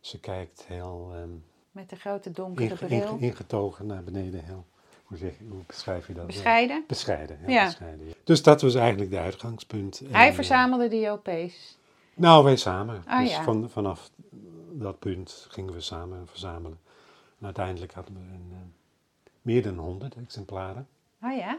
[0.00, 1.28] Ze kijkt heel ehm,
[1.70, 3.00] Met een grote donkere inge- bril.
[3.12, 4.44] inge- ingetogen naar beneden.
[4.44, 4.64] Heel,
[5.04, 6.26] hoe, zeg, je- hoe beschrijf je dat?
[6.26, 6.84] Bescheiden.
[6.86, 7.64] Bescheiden, Ja.
[7.64, 8.06] bescheiden.
[8.06, 8.12] ja.
[8.24, 10.02] Dus dat was eigenlijk de uitgangspunt.
[10.10, 11.78] Hij eh, verzamelde die LP's.
[12.14, 13.02] Nou, wij samen.
[13.06, 13.42] Ah, dus ja.
[13.42, 14.10] van, vanaf
[14.72, 16.78] dat punt gingen we samen verzamelen.
[17.38, 18.58] En uiteindelijk hadden we een, eh,
[19.46, 20.88] meer dan 100 exemplaren.
[21.22, 21.58] Oh ja?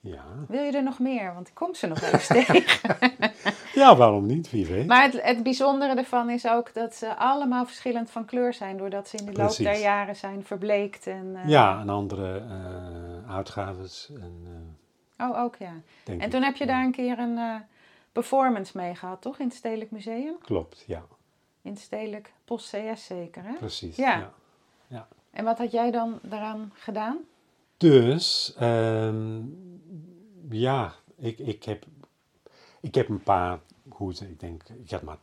[0.00, 0.24] Ja.
[0.48, 1.34] Wil je er nog meer?
[1.34, 2.64] Want ik kom ze nog eens tegen.
[3.82, 4.50] ja, waarom niet?
[4.50, 4.86] Wie weet.
[4.86, 8.76] Maar het, het bijzondere ervan is ook dat ze allemaal verschillend van kleur zijn.
[8.76, 11.06] Doordat ze in de loop der jaren zijn verbleekt.
[11.06, 14.10] En, eh, Ja, en andere eh uitgaves.
[14.14, 15.72] En, eh, Oh, ook ja.
[16.04, 16.72] En ik, toen heb je ja.
[16.72, 17.62] daar een keer een
[18.12, 19.38] performance mee gehad, toch?
[19.38, 20.38] In het Stedelijk Museum?
[20.42, 21.02] Klopt, ja.
[21.62, 23.52] In het Stedelijk Post CS zeker, hè?
[23.52, 23.96] Precies.
[23.96, 24.32] Ja.
[24.86, 25.08] ja.
[25.36, 27.18] En wat had jij dan daaraan gedaan?
[27.76, 29.42] Dus, ehm,
[30.50, 31.86] ja, ik, ik, heb,
[32.80, 34.30] ik heb een paar hoezen.
[34.30, 35.18] Ik denk, ik had maar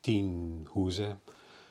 [0.00, 1.20] tien hoezen.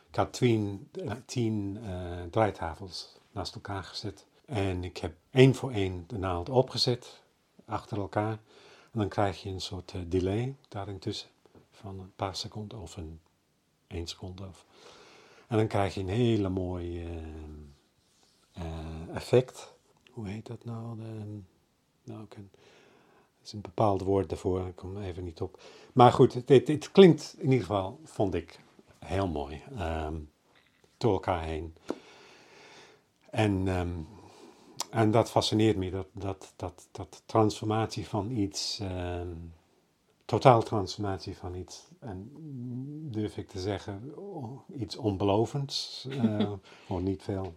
[0.09, 4.25] Ik had tien, eh, tien eh, draaitafels naast elkaar gezet.
[4.45, 7.21] En ik heb één voor één de naald opgezet,
[7.65, 8.39] achter elkaar.
[8.91, 11.29] En dan krijg je een soort eh, delay daarin tussen,
[11.71, 13.19] van een paar seconden of een
[13.87, 14.47] één seconde.
[14.47, 14.65] Of,
[15.51, 17.03] en dan krijg je een hele mooie
[18.53, 19.73] eh, eh, effect.
[20.11, 20.97] Hoe heet dat nou?
[20.97, 21.39] De,
[22.03, 22.37] nou, ik,
[23.43, 25.61] is een bepaald woord daarvoor, ik kom even niet op.
[25.93, 28.59] Maar goed, het, het, het klinkt in ieder geval, vond ik,
[28.99, 29.61] heel mooi.
[29.77, 30.15] ehm,
[30.97, 31.75] door elkaar heen.
[33.29, 33.89] En, ehm,
[34.89, 39.35] en dat fascineert me, dat, dat, dat, dat transformatie van iets, ehm,
[40.31, 42.31] totaal transformatie van iets, en
[43.11, 44.13] durf ik te zeggen,
[44.75, 46.51] iets onbelovends, eh,
[46.87, 47.53] of niet veel.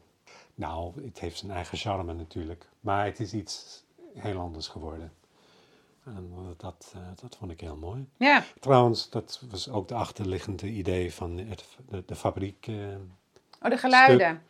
[0.54, 3.84] Nou, het heeft zijn eigen charme natuurlijk, maar het is iets
[4.14, 5.12] heel anders geworden.
[6.04, 8.08] En dat, eh, dat vond ik heel mooi.
[8.16, 12.66] Ja, Trouwens, dat was ook de achterliggende idee van het, de, de fabriek.
[12.66, 12.74] eh,
[13.62, 14.42] oh, de geluiden.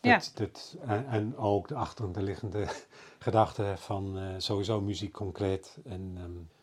[0.00, 0.14] Ja.
[0.16, 2.66] dat, dat, en, en ook de achterliggende
[3.26, 6.56] gedachte van eh, sowieso muziek concreet en ehm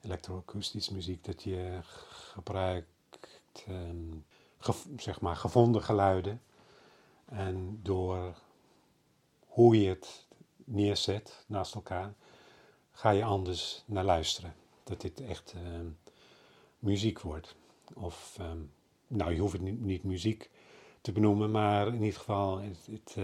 [0.00, 4.16] elektroakoestisch muziek, dat je gebruikt, ehm,
[4.58, 6.42] gev- zeg maar, gevonden geluiden.
[7.24, 8.34] En door
[9.46, 10.26] hoe je het
[10.64, 12.14] neerzet naast elkaar,
[12.92, 14.54] ga je anders naar luisteren.
[14.84, 15.86] Dat dit echt ehm,
[16.78, 17.54] muziek wordt.
[17.94, 18.58] Of, ehm,
[19.06, 20.50] nou, je hoeft het niet, niet muziek
[21.00, 23.16] te benoemen, maar in ieder geval, het, het,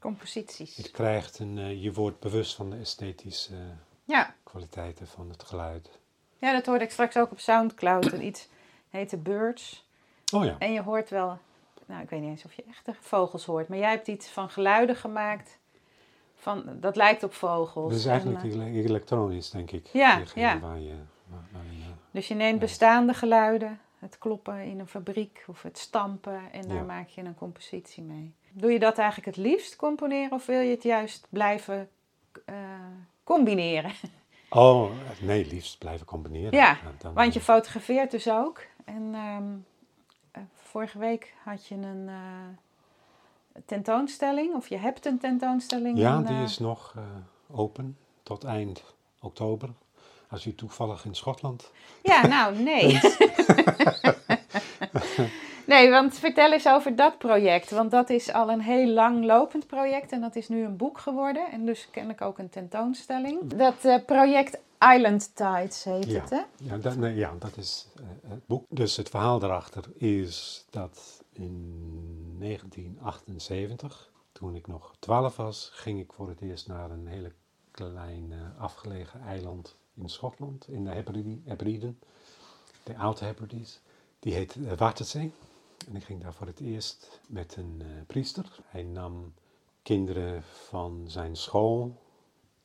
[0.00, 0.76] Composities.
[0.76, 3.56] het krijgt een, eh, je wordt bewust van de esthetische
[4.04, 4.34] Ja.
[4.42, 5.98] kwaliteiten van het geluid.
[6.44, 8.12] Ja, dat hoorde ik straks ook op Soundcloud.
[8.12, 8.48] En iets
[8.90, 9.86] heette Birds.
[10.34, 11.38] Oh ja, En je hoort wel,
[11.86, 14.50] nou ik weet niet eens of je echte vogels hoort, maar jij hebt iets van
[14.50, 15.58] geluiden gemaakt.
[16.36, 17.88] Van, dat lijkt op vogels.
[17.90, 19.86] dat is En, eigenlijk eh, ele- elektronisch, denk ik.
[19.86, 20.58] Ja, ja.
[20.58, 20.94] Waar je,
[21.28, 25.78] waar, waar je- dus je neemt bestaande geluiden, het kloppen in een fabriek of het
[25.78, 26.82] stampen en daar Ja.
[26.82, 28.34] maak je een compositie mee.
[28.52, 31.88] Doe je dat eigenlijk het liefst componeren of wil je het juist blijven
[32.44, 32.54] eh,
[33.24, 33.90] combineren?
[34.54, 34.90] Oh,
[35.20, 36.58] nee, liefst blijven combineren.
[36.58, 38.62] Ja, dan- Want je fotografeert dus ook.
[38.84, 39.44] En ehm,
[40.30, 45.98] eh, vorige week had je een eh, tentoonstelling, of je hebt een tentoonstelling.
[45.98, 47.02] Ja, in, die eh, is nog eh,
[47.58, 48.84] open tot eind
[49.20, 49.68] oktober.
[50.28, 51.70] Als je toevallig in Schotland.
[52.02, 53.00] Ja, nou, nee.
[55.66, 57.70] nee, want vertel eens over dat project.
[57.70, 60.12] Want dat is al een heel lang lopend project.
[60.12, 61.50] En dat is nu een boek geworden.
[61.50, 63.54] En dus kennelijk ook een tentoonstelling.
[63.54, 64.58] Dat eh, project
[64.94, 66.20] Island Tides heet Ja.
[66.20, 66.40] het, hè?
[66.56, 68.64] Ja, dat, nee, ja, dat is eh, het boek.
[68.68, 76.12] Dus het verhaal daarachter is dat in 1978, toen ik nog 12 was, ging ik
[76.12, 77.32] voor het eerst naar een hele
[77.70, 80.90] klein eh, afgelegen eiland in Schotland, in de
[81.44, 81.98] Hebriden,
[82.82, 83.80] de oude Hebrides.
[84.18, 85.32] Die heet uh, Waterzee.
[85.88, 88.58] En ik ging daar voor het eerst met een uh, priester.
[88.66, 89.32] Hij nam
[89.82, 91.96] kinderen van zijn school,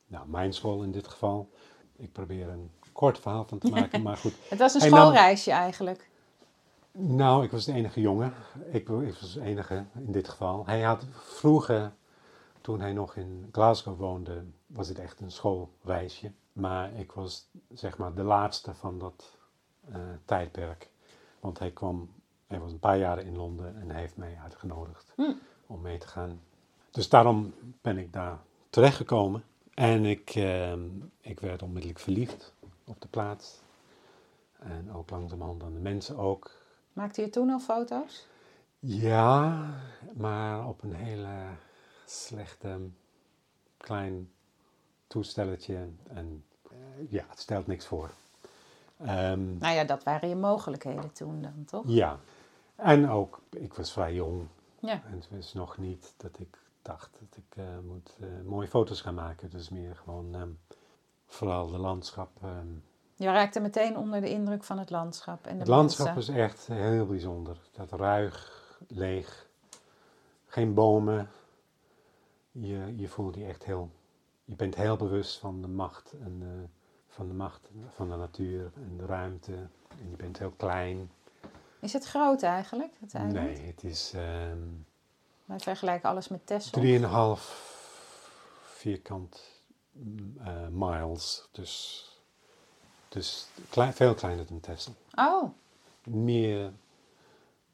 [0.06, 1.50] nou mijn school in dit geval.
[1.96, 4.32] Ik probeer een kort verhaal van te maken, maar goed.
[4.48, 6.08] het was een Hij nam- schoolreisje eigenlijk.
[6.92, 8.32] Nou, ik was de enige jongen.
[8.70, 10.66] Ik was de enige in dit geval.
[10.66, 11.92] Hij had vroeger,
[12.60, 16.32] toen hij nog in Glasgow woonde, was het echt een schoolreisje.
[16.52, 19.36] Maar ik was zeg maar de laatste van dat
[19.92, 20.90] eh, tijdperk.
[21.40, 22.10] Want hij kwam,
[22.50, 25.32] hij was een paar jaren in Londen en hij heeft mij uitgenodigd Hm.
[25.66, 26.40] om mee te gaan.
[26.90, 28.38] Dus daarom ben ik daar
[28.70, 29.44] terechtgekomen.
[29.74, 30.80] En ik, ehm,
[31.20, 32.52] ik werd onmiddellijk verliefd
[32.84, 33.60] op de plaats.
[34.58, 36.50] En ook langzamerhand aan de mensen ook.
[36.92, 38.26] Maakte je toen al foto's?
[38.78, 39.64] Ja,
[40.12, 41.34] maar op een hele
[42.06, 42.78] slechte
[43.76, 44.30] klein
[45.06, 45.88] toestelletje.
[46.08, 46.76] En eh,
[47.10, 48.10] ja, het stelt niks voor.
[48.96, 51.84] Ehm, Nou ja, dat waren je mogelijkheden toen dan, toch?
[51.86, 52.18] ja,
[52.82, 54.46] en ook, ik was vrij jong.
[54.78, 55.02] Ja.
[55.04, 59.00] En het was nog niet dat ik dacht dat ik eh, moet eh, mooie foto's
[59.00, 59.50] gaan maken.
[59.50, 60.48] Dus meer gewoon ehm,
[61.26, 62.30] vooral de landschap.
[62.42, 62.66] ehm.
[63.14, 66.66] Je raakte meteen onder de indruk van het landschap en de het landschap was echt
[66.66, 67.56] heel bijzonder.
[67.72, 69.48] Dat ruig, leeg,
[70.46, 71.28] geen bomen.
[72.52, 73.90] Je, je voelt je echt heel,
[74.44, 76.68] je bent heel bewust van de macht en eh,
[77.08, 79.52] van de macht van de natuur en de ruimte.
[79.88, 81.10] En je bent heel klein.
[81.80, 83.34] Is het groot eigenlijk, het eiland?
[83.34, 84.58] Nee, het is ehm
[85.44, 86.70] Wij vergelijken alles met Texel.
[86.70, 87.68] drieënhalf
[88.64, 89.40] vierkant
[90.38, 91.48] eh, miles.
[91.52, 92.04] Dus,
[93.08, 94.94] dus klein, veel kleiner dan Texel.
[95.14, 95.50] Oh,
[96.04, 96.72] Meer,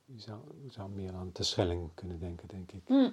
[0.05, 0.21] je
[0.69, 2.83] zou, meer aan de Schelling kunnen denken, denk ik.
[2.87, 3.11] hm.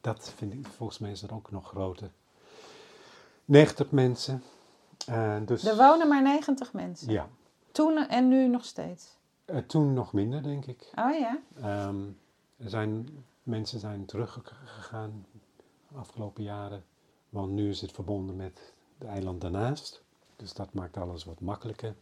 [0.00, 2.10] Dat vind ik, volgens mij is dat ook nog groter.
[3.44, 4.42] 90 mensen.
[5.06, 7.12] eh, dus, er wonen maar 90 mensen.
[7.12, 7.28] Ja,
[7.72, 9.16] Toen en nu nog steeds.
[9.52, 10.90] Eh, toen nog minder, denk ik.
[10.94, 11.40] Oh ja?
[11.56, 12.04] Ehm,
[12.56, 13.08] er zijn,
[13.42, 15.26] mensen zijn teruggegaan
[15.88, 16.84] de afgelopen jaren.
[17.28, 20.02] Want nu is het verbonden met de eiland daarnaast.
[20.36, 21.94] Dus dat maakt alles wat makkelijker.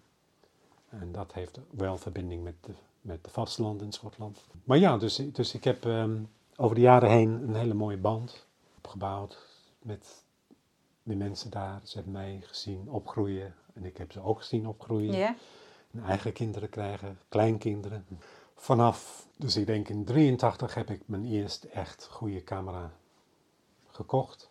[0.89, 4.45] En dat heeft wel verbinding met de, met de vasteland in Schotland.
[4.65, 6.17] Maar ja, dus, dus ik heb ehm,
[6.57, 9.47] over de jaren heen een hele mooie band opgebouwd
[9.83, 10.25] met
[11.03, 11.81] de mensen daar.
[11.85, 15.37] Ze hebben mij gezien opgroeien en ik heb ze ook gezien opgroeien Ja?
[15.90, 18.07] En eigen kinderen krijgen, kleinkinderen.
[18.55, 22.92] Vanaf, dus ik denk in 83 heb ik mijn eerste echt goede camera
[23.87, 24.50] gekocht.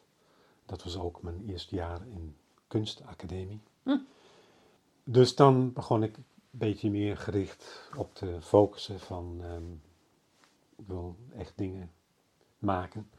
[0.66, 2.36] Dat was ook mijn eerste jaar in
[2.68, 3.62] kunstacademie.
[3.84, 3.98] Hm.
[5.04, 9.72] Dus dan begon ik een beetje meer gericht op te focussen van ehm,
[10.76, 11.92] ik wil echt dingen
[12.60, 13.10] maken.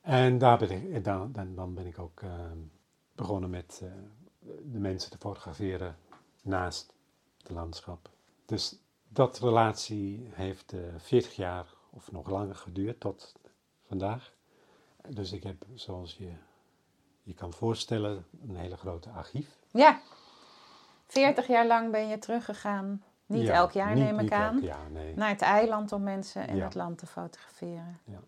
[0.00, 2.58] En daar ben ik, dan, dan ben ik ook ehm,
[3.14, 3.90] begonnen met eh,
[4.72, 5.96] de mensen te fotograferen
[6.42, 6.94] naast
[7.38, 8.08] het landschap.
[8.46, 8.76] Dus
[9.08, 13.34] dat relatie heeft eh 40 jaar of nog langer geduurd tot
[13.86, 14.32] vandaag.
[15.08, 16.32] Dus ik heb, zoals je
[17.22, 19.56] je kan voorstellen, een hele grote archief.
[19.70, 20.00] Ja.
[21.06, 23.02] 40 jaar lang ben je teruggegaan.
[23.26, 24.54] Niet Ja, elk jaar niet- neem ik niet aan.
[24.54, 25.14] elk jaar, nee.
[25.16, 26.64] Naar het eiland om mensen en Ja.
[26.64, 28.00] het land te fotograferen.
[28.04, 28.20] Ja.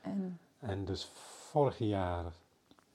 [0.00, 1.10] En, En dus
[1.50, 2.24] vorig jaar,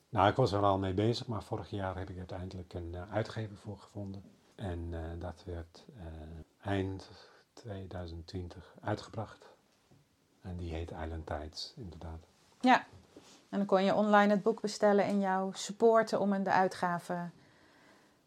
[0.09, 3.11] nou ik was er al mee bezig, maar vorig jaar heb ik uiteindelijk een eh,
[3.13, 4.23] uitgever voor gevonden.
[4.59, 7.09] En eh, dat werd eh, eind
[7.53, 9.45] 2020 uitgebracht.
[10.41, 12.19] En die heet Island Tides, inderdaad.
[12.61, 12.85] ja.
[13.49, 17.29] En dan kon je online het boek bestellen en jou supporten om de uitgave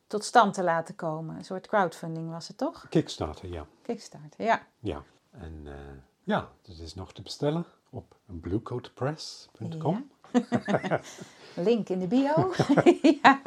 [0.06, 1.36] tot stand te laten komen.
[1.36, 2.86] Een soort crowdfunding was het toch?
[2.88, 3.66] Kickstarter, ja.
[3.82, 4.66] Kickstarter, ja.
[4.78, 5.02] Ja.
[5.30, 5.72] En eh,
[6.22, 10.10] ja, dus het is nog te bestellen op bluecoatpress.com.
[11.54, 12.52] Link in de bio.
[13.22, 13.40] ja.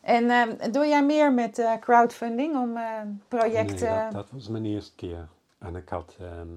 [0.00, 3.90] En ehm, doe jij meer met eh, crowdfunding om eh, projecten...
[3.90, 5.28] Nee, dat, dat was mijn eerste keer.
[5.58, 6.48] En ik had ehm,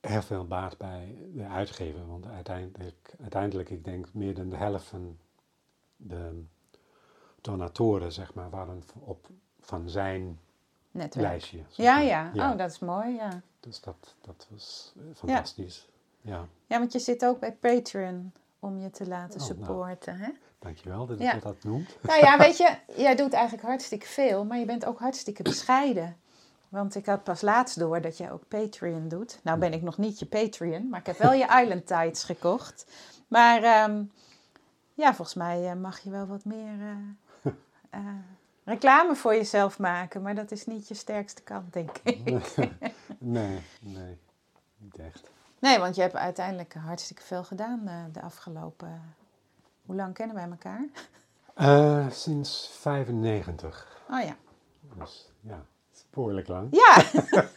[0.00, 2.06] heel veel baat bij de uitgever.
[2.06, 5.18] Want uiteindelijk, uiteindelijk, ik denk meer dan de helft van
[5.96, 6.42] de
[7.40, 9.26] donatoren, zeg maar, waren op
[9.60, 10.38] van zijn
[10.90, 11.26] netwerk?
[11.26, 11.58] lijstje.
[11.68, 13.40] zeg Ja, ja, Oh, dat is mooi, ja.
[13.60, 15.88] Dus dat, dat was eh, fantastisch.
[16.20, 16.46] Ja.
[16.66, 19.58] Ja, want je zit ook bij Patreon om je te laten Oh, nou.
[19.58, 20.30] supporten, hè?
[20.64, 21.34] Dankjewel dat Ja.
[21.34, 21.96] je dat noemt.
[22.02, 26.16] Nou ja, weet je, jij doet eigenlijk hartstikke veel, maar je bent ook hartstikke bescheiden.
[26.68, 29.38] Want ik had pas laatst door dat jij ook Patreon doet.
[29.42, 32.86] Nou ben ik nog niet je Patreon, maar ik heb wel je Island Tides gekocht.
[33.28, 34.02] Maar ehm,
[34.94, 37.52] ja, volgens mij eh, mag je wel wat meer eh,
[37.90, 38.00] eh,
[38.64, 40.22] reclame voor jezelf maken.
[40.22, 42.24] Maar dat is niet je sterkste kant, denk ik.
[43.18, 44.18] nee, nee,
[44.76, 45.30] niet echt.
[45.58, 49.14] Nee, want je hebt uiteindelijk hartstikke veel gedaan de afgelopen...
[49.86, 50.84] Hoe lang kennen wij elkaar?
[51.54, 54.02] Eh, sinds 95.
[54.10, 54.36] Oh ja.
[54.98, 55.64] Dus ja,
[56.10, 56.68] behoorlijk lang.
[56.70, 57.02] Ja.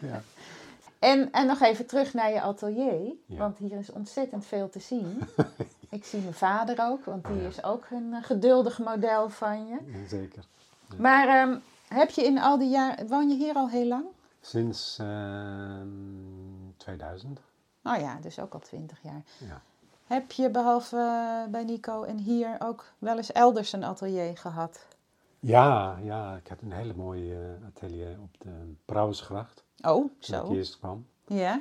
[0.00, 0.22] Ja.
[0.98, 3.36] En, en nog even terug naar je atelier, Ja.
[3.36, 5.22] want hier is ontzettend veel te zien.
[5.90, 7.48] Ik zie mijn vader ook, want die Ja.
[7.48, 10.04] is ook een eh, geduldig model van je.
[10.08, 10.44] Zeker.
[10.96, 11.58] Maar ehm,
[11.88, 14.04] heb je in al die jaren, woon je hier al heel lang?
[14.40, 15.86] Sinds ehm,
[16.76, 17.40] 2000.
[17.82, 19.22] Oh ja, dus ook al twintig jaar.
[19.38, 19.60] Ja.
[20.12, 24.86] Heb je behalve eh, bij Nico en hier ook wel eens elders een atelier gehad?
[25.40, 29.64] Ja, ja, ik had een hele mooie eh, atelier op de Brouwersgracht.
[29.80, 30.52] Oh, Toen ik zo.
[30.52, 31.06] eerst kwam.
[31.26, 31.60] Ja,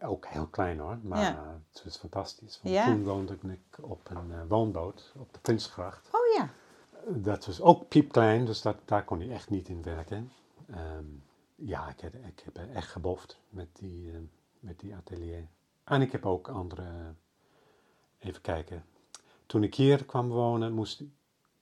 [0.00, 1.60] Ook heel klein hoor, maar Ja.
[1.72, 2.60] het was fantastisch.
[2.62, 2.84] Want Ja.
[2.84, 6.08] toen woonde ik op een eh, woonboot op de Prinsgracht.
[6.12, 6.48] oh ja.
[7.06, 10.32] Dat was ook piepklein, dus dat, daar kon hij echt niet in werken.
[10.70, 11.04] Ehm,
[11.54, 14.28] ja, ik heb, ik heb echt geboft met die,
[14.60, 15.46] met die atelier.
[15.84, 17.14] En ik heb ook andere,
[18.24, 18.84] even kijken.
[19.46, 21.08] Toen ik hier kwam wonen, moest ik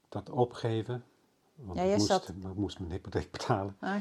[0.08, 1.04] dat opgeven.
[1.54, 3.76] Want Ja, ik, moest, zat- ik moest mijn hypotheek betalen.
[3.80, 3.94] Ah,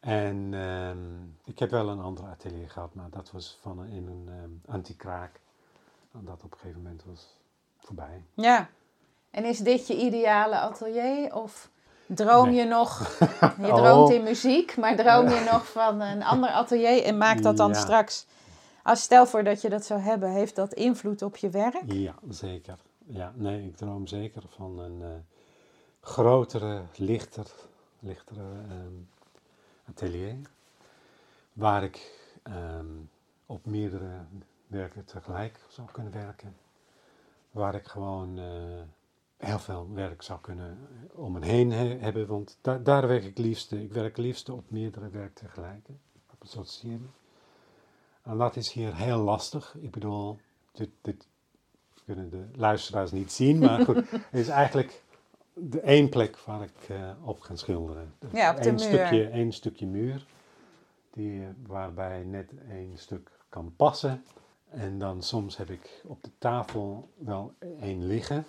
[0.00, 4.06] En ehm, ik heb wel een ander atelier gehad, maar dat was van een, in
[4.06, 5.40] een ehm anti-kraak.
[6.12, 7.26] En dat op een gegeven moment was
[7.78, 8.24] voorbij.
[8.34, 8.68] ja.
[9.30, 11.70] En is dit je ideale atelier of
[12.06, 12.54] droom Nee.
[12.56, 13.18] je nog,
[13.66, 14.12] je droomt Oh.
[14.14, 17.74] in muziek, maar droom je nog van een ander atelier en maakt dat dan Ja.
[17.80, 18.26] straks,
[18.82, 21.82] als stel voor dat je dat zou hebben, heeft dat invloed op je werk?
[21.92, 22.78] Ja, zeker.
[23.06, 25.08] Ja, nee, ik droom zeker van een eh,
[26.00, 27.46] grotere, lichter,
[28.00, 28.92] lichtere ehm,
[29.88, 30.36] atelier.
[31.52, 32.86] Waar ik ehm,
[33.46, 34.24] op meerdere
[34.66, 36.56] werken tegelijk zou kunnen werken.
[37.50, 38.80] Waar ik gewoon eh,
[39.36, 40.78] heel veel werk zou kunnen
[41.12, 42.26] om me heen he- hebben.
[42.26, 43.82] Want da- daar werk ik liefste.
[43.82, 45.86] Ik werk liefste op meerdere werk tegelijk.
[46.32, 47.10] Op een soort serie.
[48.22, 49.74] En dat is hier heel lastig.
[49.80, 50.38] Ik bedoel,
[50.72, 51.26] dit, dit
[52.04, 55.02] kunnen de luisteraars niet zien, maar goed, het is eigenlijk
[55.54, 58.14] de één plek waar ik eh, op ga schilderen.
[58.18, 58.84] Dus Ja, op de Eén muur.
[58.84, 60.26] Stukje, één stukje muur,
[61.10, 64.24] die, eh, waarbij net één stuk kan passen.
[64.70, 68.46] En dan soms heb ik op de tafel wel één liggen.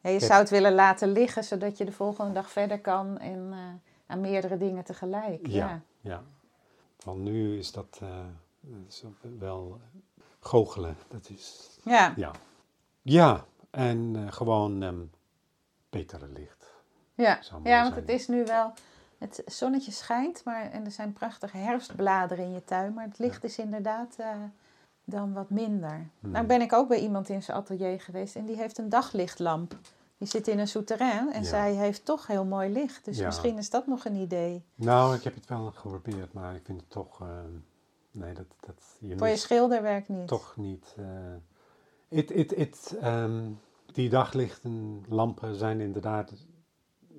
[0.00, 3.48] Ja, je zou het willen laten liggen, zodat je de volgende dag verder kan en
[3.52, 3.58] eh,
[4.06, 5.46] aan meerdere dingen tegelijk.
[5.46, 5.66] Ja.
[5.66, 5.82] Ja.
[6.00, 6.22] Ja,
[7.04, 8.00] want nu is dat,
[8.64, 9.02] eh, is
[9.38, 9.80] wel
[10.40, 10.96] goochelen.
[11.08, 12.12] Dat is, Ja.
[12.16, 12.30] ja.
[13.02, 15.00] Ja, en eh, gewoon ehm
[15.90, 16.68] betere licht.
[17.14, 17.92] Ja, ja want zijn.
[17.92, 18.72] het is nu wel.
[19.18, 23.44] Het zonnetje schijnt, maar en er zijn prachtige herfstbladeren in je tuin, maar het licht
[23.44, 24.28] is inderdaad eh,
[25.04, 26.08] dan wat minder.
[26.20, 26.30] Hmm.
[26.30, 29.78] Nou ben ik ook bij iemand in zijn atelier geweest en die heeft een daglichtlamp.
[30.18, 31.48] Die zit in een souterrain en Ja.
[31.48, 33.04] zij heeft toch heel mooi licht.
[33.04, 33.26] Dus Ja.
[33.26, 34.64] misschien is dat nog een idee.
[34.74, 37.20] Nou, ik heb het wel geprobeerd, maar ik vind het toch.
[37.20, 37.28] eh,
[38.10, 40.28] nee, dat, dat je Voor je schilderwerk niet.
[40.28, 40.94] toch niet.
[40.96, 41.04] eh,
[43.00, 43.48] ehm,
[43.92, 46.32] die daglichten, lampen zijn inderdaad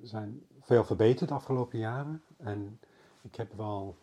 [0.02, 2.22] zijn veel verbeterd de afgelopen jaren.
[2.36, 2.80] En
[3.22, 3.96] ik heb wel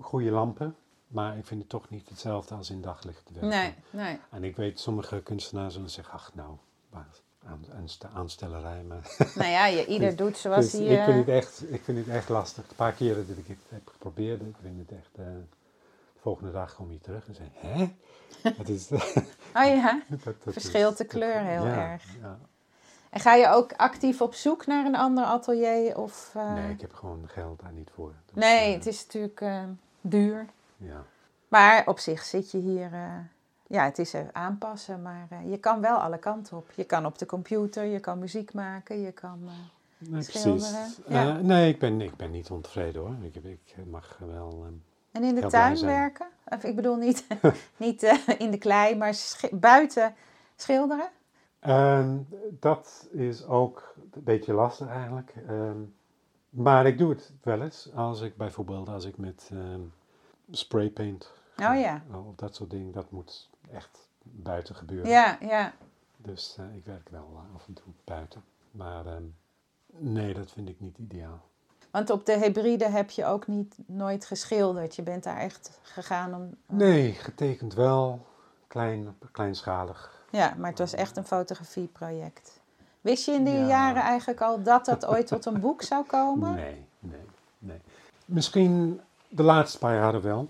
[0.00, 3.48] goede lampen, maar ik vind het toch niet hetzelfde als in daglicht werken.
[3.48, 4.18] Nee, nee.
[4.30, 6.56] En ik weet, sommige kunstenaars zullen zeggen, ach nou,
[7.74, 8.82] aanste- aanstellerij.
[8.82, 10.90] Maar Nou ja, je, ieder doet zoals dus hij...
[10.92, 12.68] ik, eh, vind het echt, ik vind het echt lastig.
[12.68, 15.10] Een paar keren dat ik het heb geprobeerd, ik vind het echt...
[15.18, 15.24] eh,
[16.20, 17.94] volgende dag kom je terug en zeg hè?
[18.56, 18.90] Dat is...
[19.54, 20.02] Oh ja.
[20.24, 22.04] dat Verschilt is- de kleur heel ja, erg.
[22.20, 22.38] Ja.
[23.10, 25.98] En ga je ook actief op zoek naar een ander atelier?
[25.98, 28.12] Of, eh, Nee, ik heb gewoon geld daar niet voor.
[28.26, 29.62] Dus, nee, eh, het is natuurlijk eh,
[30.00, 30.46] duur.
[30.76, 31.02] Ja.
[31.48, 32.90] Maar op zich zit je hier...
[33.66, 36.70] ja, het is er aanpassen, maar je kan wel alle kanten op.
[36.74, 39.38] Je kan op de computer, je kan muziek maken, je kan...
[39.98, 40.74] Nee, precies.
[41.06, 41.32] ja.
[41.32, 43.14] Nee, ik ben, ik ben niet ontevreden hoor.
[43.22, 44.62] Ik, heb- ik mag wel...
[44.64, 44.74] ehm,
[45.18, 46.26] En in de Heel tuin werken?
[46.44, 47.26] Of ik bedoel niet,
[47.76, 49.16] niet eh, in de klei, maar
[49.52, 50.14] buiten
[50.56, 51.08] schilderen?
[51.58, 52.16] Ehm,
[52.50, 55.34] dat is ook een beetje lastig eigenlijk.
[55.48, 55.78] Ehm,
[56.50, 57.90] maar ik doe het wel eens.
[57.94, 59.80] Als ik bijvoorbeeld als ik met ehm
[60.50, 62.02] spraypaint Oh ja.
[62.12, 65.10] of dat soort dingen, dat moet echt buiten gebeuren.
[65.10, 65.72] Ja, ja.
[66.16, 68.44] Dus eh, ik werk wel eh, af en toe buiten.
[68.70, 69.04] Maar
[69.86, 71.48] nee, dat vind ik niet ideaal.
[71.90, 74.96] Want op de hybride heb je ook niet nooit geschilderd.
[74.96, 76.56] Je bent daar echt gegaan om...
[76.66, 78.26] Nee, getekend wel.
[78.66, 80.22] Klein, kleinschalig.
[80.30, 82.60] Ja, maar het was echt een fotografieproject.
[83.00, 83.66] Wist je in die Ja.
[83.66, 86.54] jaren eigenlijk al dat dat ooit tot een boek zou komen?
[86.54, 87.20] Nee, nee,
[87.58, 87.80] nee.
[88.24, 90.48] Misschien de laatste paar jaren wel.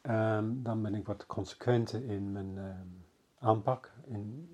[0.00, 3.90] Ehm, dan ben ik wat consequenter in mijn ehm, aanpak.
[4.10, 4.48] En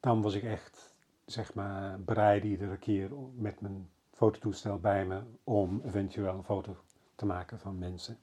[0.00, 3.88] dan was ik echt, zeg maar, bereid iedere keer met mijn
[4.22, 6.76] fototoestel bij me om eventueel een foto
[7.14, 8.18] te maken van mensen.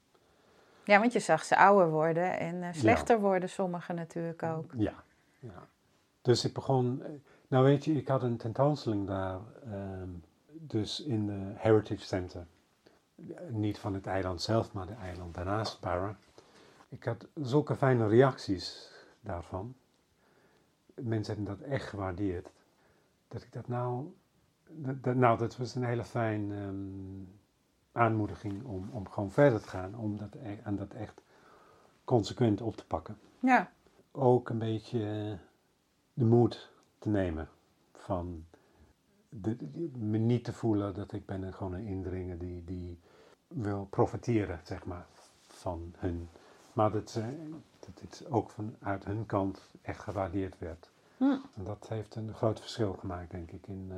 [0.84, 4.72] Ja, want je zag ze ouder worden en eh, slechter worden sommigen natuurlijk ook.
[4.78, 5.04] Ja,
[5.40, 5.68] ja.
[6.22, 7.12] Dus ik begon, eh,
[7.48, 10.10] Nou weet je, ik had een tentoonstelling daar, ehm,
[10.48, 12.46] dus in de Heritage Center.
[13.50, 16.18] Niet van het eiland zelf, maar de eiland daarnaast, Barra.
[16.90, 19.76] Ik had zulke fijne reacties daarvan.
[20.96, 22.50] Mensen hebben dat echt gewaardeerd.
[23.28, 24.14] Dat ik dat nou,
[25.14, 27.24] nou dat was een hele fijne ehm,
[27.92, 29.96] aanmoediging om, om gewoon verder te gaan.
[29.96, 31.22] Om dat, e- en dat echt
[32.04, 33.72] consequent op te pakken Ja,
[34.12, 35.38] ook een beetje eh,
[36.14, 37.50] de moed te nemen
[37.94, 38.46] van
[39.30, 43.00] de, de- me niet te voelen dat ik ben een, gewoon een indringer die, die
[43.48, 45.06] wil profiteren, zeg maar,
[45.48, 46.30] van hun.
[46.74, 47.50] Maar dat, ze,
[47.80, 50.90] dat dit ook vanuit hun kant echt gewaardeerd werd.
[51.18, 51.24] Hm.
[51.56, 53.68] En dat heeft een groot verschil gemaakt, denk ik.
[53.68, 53.98] In, eh,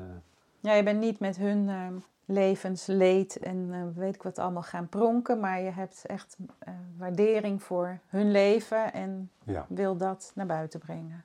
[0.62, 1.94] ja je bent niet met hun ehm,
[2.26, 7.64] levensleed en eh, weet ik wat allemaal gaan pronken, maar je hebt echt eh, waardering
[7.64, 9.66] voor hun leven en ja.
[9.70, 11.24] wil dat naar buiten brengen.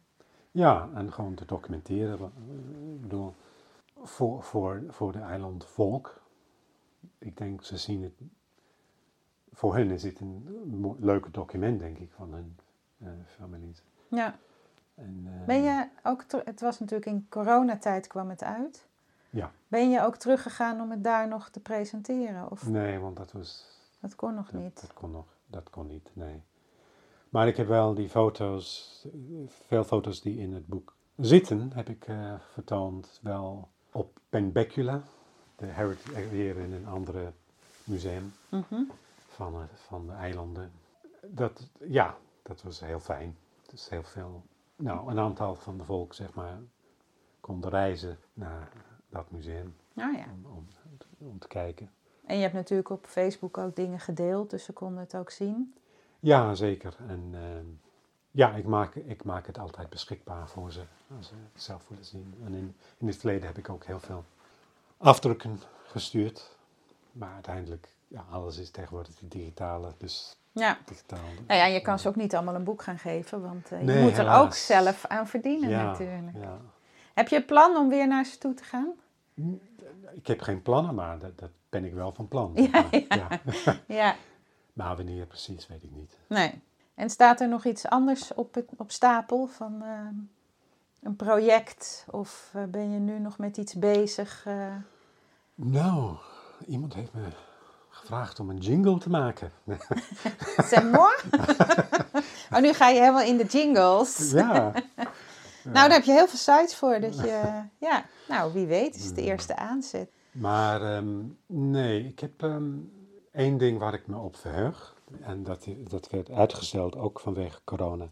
[0.51, 2.19] ja, en gewoon te documenteren.
[2.19, 3.35] wa- eh, Ik bedoel,
[4.03, 6.21] voor, voor, voor de eilandvolk.
[7.19, 8.13] Ik denk, ze zien het.
[9.53, 12.57] Voor hen is het een leuke document, denk ik, van hun
[13.27, 13.83] families.
[14.09, 14.35] Ja.
[14.95, 18.87] En, Ben je ook, het was natuurlijk in coronatijd kwam het uit.
[19.37, 19.53] Ja.
[19.69, 22.51] Ben je ook teruggegaan om het daar nog te presenteren?
[22.51, 23.67] Of Nee, want dat was.
[24.01, 24.81] dat kon nog Dat, niet?
[24.81, 25.27] dat kon nog.
[25.47, 26.43] Dat kon niet, nee.
[27.29, 29.07] Maar ik heb wel die foto's,
[29.67, 33.19] veel foto's die in het boek zitten, heb ik eh, vertoond.
[33.23, 35.03] Wel op Benbecula,
[35.57, 37.33] de heritage, weer in een andere
[37.85, 38.33] museum.
[38.49, 38.83] Mhm.
[39.29, 40.73] van, eh, van de eilanden.
[41.27, 43.37] Dat, ja, dat was heel fijn.
[43.71, 44.43] Dus heel veel,
[44.77, 46.59] nou, een aantal van de volk, zeg maar,
[47.41, 48.69] konden reizen naar
[49.17, 50.25] dat museum Nou ja.
[50.33, 50.67] om, om,
[51.19, 51.91] om te kijken.
[52.27, 55.75] En je hebt natuurlijk op Facebook ook dingen gedeeld, dus ze konden het ook zien.
[56.21, 56.97] Ja, zeker.
[57.09, 57.65] En ehm,
[58.31, 60.81] ja, ik maak, ik maak het altijd beschikbaar voor ze,
[61.17, 62.35] als ze het zelf willen zien.
[62.45, 64.25] En in, in het verleden heb ik ook heel veel
[64.97, 66.57] afdrukken gestuurd.
[67.13, 70.79] Maar uiteindelijk, ja, alles is tegenwoordig digitale, dus Ja.
[70.85, 71.19] digitaal.
[71.47, 73.85] Nou ja, je kan ze ook niet allemaal een boek gaan geven, want eh, je
[73.85, 74.45] Nee, moet er helaas.
[74.45, 76.37] ook zelf aan verdienen ja, natuurlijk.
[76.37, 76.59] Ja.
[77.15, 78.93] Heb je plan om weer naar ze toe te gaan?
[80.13, 82.53] Ik heb geen plannen, maar dat, dat ben ik wel van plan.
[82.55, 83.41] Ja, maar, ja.
[84.03, 84.17] Ja,
[84.73, 86.17] maar wanneer precies, weet ik niet.
[86.27, 86.63] nee.
[86.95, 90.15] En staat er nog iets anders op, het, op stapel van ehm,
[91.03, 92.07] een project?
[92.11, 94.43] Of eh, ben je nu nog met iets bezig?
[94.47, 94.75] eh?
[95.55, 96.17] Nou,
[96.67, 97.29] iemand heeft me
[97.89, 99.53] gevraagd om een jingle te maken.
[100.69, 101.15] C'est moi?
[102.53, 104.31] oh, nu ga je helemaal in de jingles.
[104.31, 104.73] ja,
[105.73, 107.01] Nou, daar heb je heel veel sites voor.
[107.01, 110.11] Dat je, ja, nou, wie weet is het de eerste aanzet.
[110.31, 112.73] maar ehm, nee, ik heb ehm,
[113.33, 114.95] één ding waar ik me op verheug.
[115.21, 118.09] En dat, dat werd uitgesteld ook vanwege corona.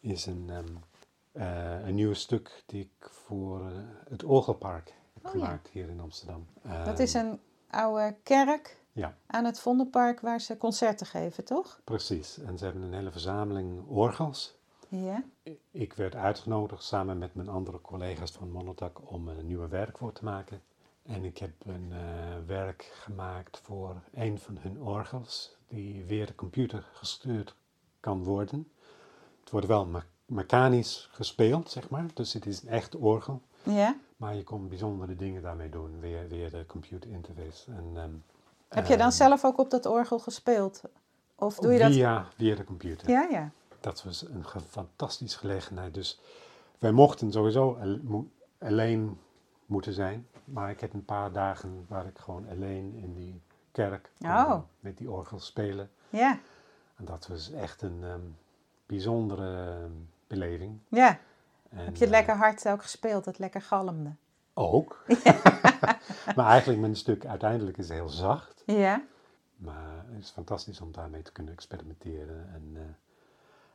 [0.00, 0.50] Is een,
[1.32, 3.72] eh, een nieuw stuk die ik voor eh,
[4.08, 5.46] het Orgelpark heb Oh ja.
[5.46, 6.46] gemaakt hier in Amsterdam.
[6.84, 9.16] Dat is een oude kerk Ja.
[9.26, 11.80] aan het Vondelpark waar ze concerten geven, toch?
[11.84, 12.38] Precies.
[12.38, 14.55] En ze hebben een hele verzameling orgels.
[14.88, 15.22] Ja.
[15.70, 20.12] Ik werd uitgenodigd samen met mijn andere collega's van Monotac om een nieuwe werk voor
[20.12, 20.62] te maken.
[21.02, 21.98] En ik heb een eh,
[22.46, 27.54] werk gemaakt voor een van hun orgels, die weer de computer gestuurd
[28.00, 28.68] kan worden.
[29.40, 33.40] Het wordt wel me- mechanisch gespeeld, zeg maar, dus het is een echt orgel.
[33.62, 33.96] Ja.
[34.16, 37.70] Maar je kon bijzondere dingen daarmee doen, weer, weer de computer interface.
[37.72, 38.10] En, ehm,
[38.68, 40.82] Heb je dan ehm, zelf ook op dat orgel gespeeld?
[41.34, 41.92] Of doe je dat?
[41.92, 43.10] Via, via de computer.
[43.10, 43.50] Ja, ja.
[43.86, 45.94] Dat was een fantastische gelegenheid.
[45.94, 46.20] Dus
[46.78, 47.78] wij mochten sowieso
[48.58, 49.18] alleen
[49.66, 50.26] moeten zijn.
[50.44, 53.40] Maar ik heb een paar dagen waar ik gewoon alleen in die
[53.72, 54.58] kerk Oh.
[54.80, 55.90] met die orgel spelen.
[56.10, 56.38] Ja,
[56.96, 58.20] En dat was echt een ehm,
[58.86, 59.90] bijzondere ehm,
[60.26, 60.78] beleving.
[60.88, 61.18] ja.
[61.68, 64.14] En, Heb je het eh, lekker hard ook gespeeld, het lekker galmde?
[64.54, 65.04] Ook.
[66.36, 68.62] maar eigenlijk mijn stuk uiteindelijk is heel zacht.
[68.66, 69.02] Ja.
[69.56, 72.48] Maar het is fantastisch om daarmee te kunnen experimenteren.
[72.54, 72.82] En eh,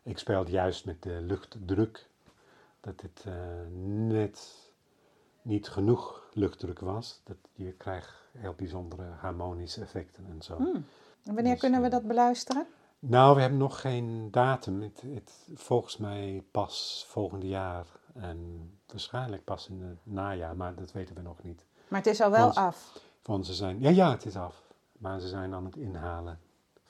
[0.04, 2.10] ik speel juist met de luchtdruk.
[2.82, 3.34] Dat het eh,
[4.08, 4.70] net
[5.42, 7.22] niet genoeg luchtdruk was.
[7.24, 10.56] Dat je krijgt heel bijzondere harmonische effecten en zo.
[10.56, 10.66] Hm.
[11.24, 12.66] En wanneer Dus, kunnen we eh, dat beluisteren?
[13.00, 14.82] Nou, we hebben nog geen datum.
[14.82, 17.86] Het, het, volgens mij pas volgende jaar.
[18.14, 21.66] En waarschijnlijk pas in het najaar, maar dat weten we nog niet.
[21.88, 23.00] Maar het is al wel want- af.
[23.22, 24.64] Van ze zijn, ja, ja, het is af.
[24.98, 26.40] Maar ze zijn aan het inhalen.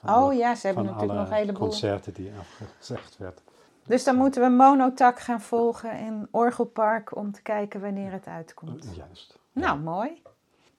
[0.01, 1.67] Van Oh alle- ja, ze hebben natuurlijk alle nog een heleboel.
[1.67, 3.41] concerten die afgezegd werd.
[3.85, 8.85] Dus dan moeten we Monotak gaan volgen in Orgelpark om te kijken wanneer het uitkomt.
[8.85, 9.39] Uh, juist.
[9.51, 10.21] Nou, mooi.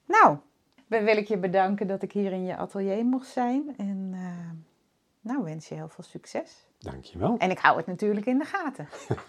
[0.06, 0.36] Nou,
[0.86, 3.74] dan wil ik je bedanken dat ik hier in je atelier mocht zijn.
[3.76, 4.50] En eh,
[5.20, 6.66] nou, wens je heel veel succes.
[6.78, 7.36] Dankjewel.
[7.38, 8.88] En ik hou het natuurlijk in de gaten.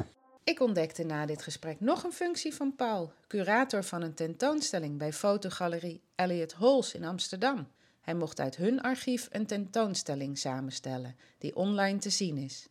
[0.44, 5.14] Ik ontdekte na dit gesprek nog een functie van Paul, curator van een tentoonstelling bij
[5.14, 7.68] fotogalerie Elliot Halls in Amsterdam.
[8.04, 12.68] Hij mocht uit hun archief een tentoonstelling samenstellen, die online te zien is.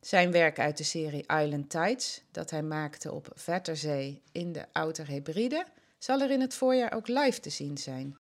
[0.00, 5.08] Zijn werk uit de serie Island Tides, dat hij maakte op Vetterzee in de Outer
[5.08, 5.66] Hebride,
[5.98, 8.18] zal er in het voorjaar ook live te zien zijn.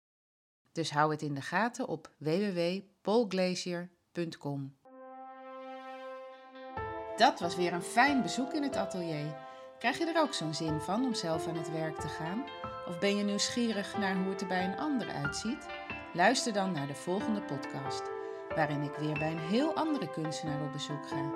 [0.72, 4.76] Dus hou het in de gaten op www.paulglacier.com.
[7.16, 9.38] Dat was weer een fijn bezoek in het atelier.
[9.80, 12.44] Krijg je er ook zo'n zin van om zelf aan het werk te gaan?
[12.88, 15.66] Of ben je nieuwsgierig naar hoe het er bij een ander uitziet?
[16.16, 18.04] Luister dan naar de volgende podcast,
[18.56, 21.32] waarin ik weer bij een heel andere kunstenaar op bezoek ga.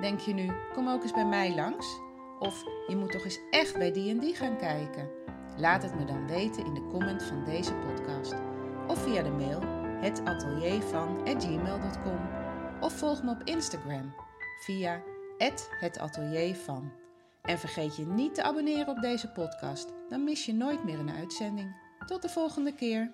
[0.00, 2.00] Denk je nu, kom ook eens bij mij langs?
[2.38, 5.10] Of je moet toch eens echt bij die en die gaan kijken?
[5.56, 8.34] Laat het me dan weten in de comment van deze podcast.
[8.86, 9.60] Of via de mail
[10.00, 12.20] hetateliervan.gmail.com
[12.80, 14.14] Of volg me op Instagram
[14.60, 15.02] via
[15.80, 16.92] @hetateliervan.
[17.42, 21.10] En vergeet je niet te abonneren op deze podcast, dan mis je nooit meer een
[21.10, 21.76] uitzending.
[22.06, 23.12] Tot de volgende keer.